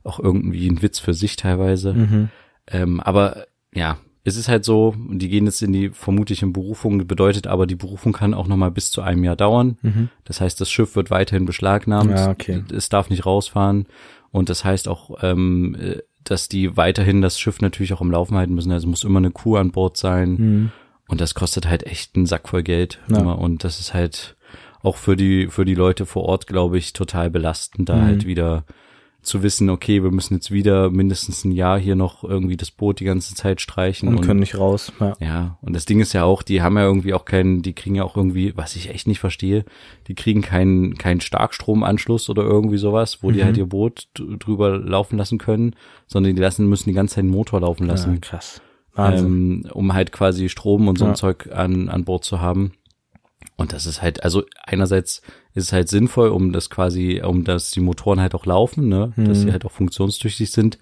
[0.05, 1.95] auch irgendwie ein Witz für sich teilweise.
[1.95, 2.29] Mhm.
[2.69, 3.97] Ähm, aber ja,
[4.27, 7.77] es ist halt so, die gehen jetzt in die vermutlich in Berufung, bedeutet aber, die
[7.77, 9.79] Berufung kann auch nochmal bis zu einem Jahr dauern.
[9.83, 10.09] Mhm.
[10.25, 12.63] Das heißt, das Schiff wird weiterhin beschlagnahmt, Ja, okay.
[12.75, 13.87] es darf nicht rausfahren
[14.33, 18.37] und das heißt auch, ähm, äh, dass die weiterhin das Schiff natürlich auch am Laufen
[18.37, 18.73] halten müssen.
[18.73, 20.73] Also muss immer eine Crew an Bord sein Mhm.
[21.09, 23.19] und das kostet halt echt einen Sack voll Geld Ja.
[23.21, 24.35] und das ist halt
[24.83, 28.03] auch für die für die Leute vor Ort, glaube ich, total belastend, da Mhm.
[28.03, 28.65] halt wieder
[29.27, 33.01] zu wissen, okay, wir müssen jetzt wieder mindestens ein Jahr hier noch irgendwie das Boot
[33.01, 34.93] die ganze Zeit streichen Und können nicht raus.
[35.01, 35.17] Ja.
[35.21, 37.97] ja, und das Ding ist ja auch, die haben ja irgendwie auch keinen, die kriegen
[37.97, 39.65] ja auch irgendwie, was ich echt nicht verstehe,
[40.09, 43.45] die kriegen keinen keinen Starkstromanschluss oder irgendwie sowas, wo die Mhm.
[43.45, 45.75] halt ihr Boot drüber laufen lassen können,
[46.07, 48.61] sondern die lassen müssen die ganze Zeit den Motor laufen Ja, lassen, krass.
[48.95, 49.27] Wahnsinn.
[49.27, 51.15] ähm, um halt quasi Strom und so ein Ja.
[51.17, 52.73] Zeug an an Bord zu haben.
[53.57, 55.23] Und das ist halt, also einerseits
[55.55, 59.13] ist es halt sinnvoll, um das quasi, um dass die Motoren halt auch laufen, ne,
[59.17, 59.43] dass Mhm.
[59.47, 60.79] sie halt auch funktionstüchtig sind.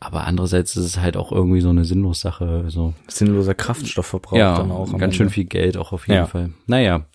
[0.00, 4.56] Aber andererseits ist es halt auch irgendwie so eine sinnlos Sache, so Sinnloser Kraftstoffverbrauch ja,
[4.56, 4.96] dann auch.
[4.98, 6.26] ganz schön viel Geld auch auf jeden Ja.
[6.26, 6.50] Fall.
[6.66, 7.06] Naja,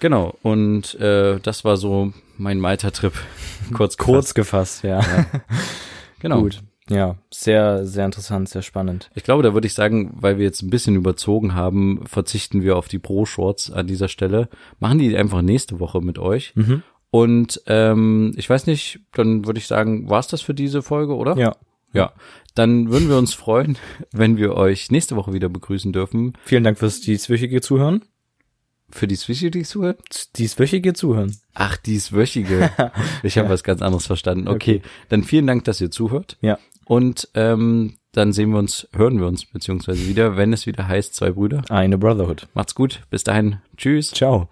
[0.00, 0.36] genau.
[0.42, 3.12] Und äh, das war so mein Malta-Trip.
[3.74, 5.00] Kurz, Kurz gefasst, ja.
[6.20, 6.40] Genau.
[6.42, 6.62] Gut.
[6.90, 9.10] Ja, sehr, sehr interessant, sehr spannend.
[9.14, 12.76] Ich glaube, da würde ich sagen, weil wir jetzt ein bisschen überzogen haben, verzichten wir
[12.76, 14.48] auf die Pro-Shorts an dieser Stelle.
[14.80, 16.52] Machen die einfach nächste Woche mit euch.
[16.54, 16.82] Mhm.
[17.10, 21.36] Und ähm, ich weiß nicht, dann würde ich sagen, war's das für diese Folge, oder?
[21.36, 21.56] Ja.
[21.92, 22.12] Ja.
[22.54, 23.78] Dann würden wir uns freuen,
[24.12, 26.34] wenn wir euch nächste Woche wieder begrüßen dürfen.
[26.44, 28.02] Vielen Dank fürs dieswöchige Zuhören.
[28.90, 30.36] Für die Switchy, die zuhört?
[30.38, 31.36] Dieswöchige Zuhören.
[31.54, 32.70] Ach, dieswöchige.
[33.22, 33.52] Ich habe Ja.
[33.52, 34.48] was ganz anderes verstanden.
[34.48, 34.76] Okay.
[34.78, 34.82] Okay.
[35.10, 36.38] dann vielen Dank, dass ihr zuhört.
[36.40, 36.58] Ja.
[36.88, 41.14] Und ähm, dann sehen wir uns, hören wir uns beziehungsweise wieder, wenn es wieder heißt,
[41.14, 41.62] zwei Brüder.
[41.68, 42.48] Eine Brotherhood.
[42.54, 43.02] Macht's gut.
[43.10, 43.58] Bis dahin.
[43.76, 44.10] Tschüss.
[44.10, 44.48] Ciao.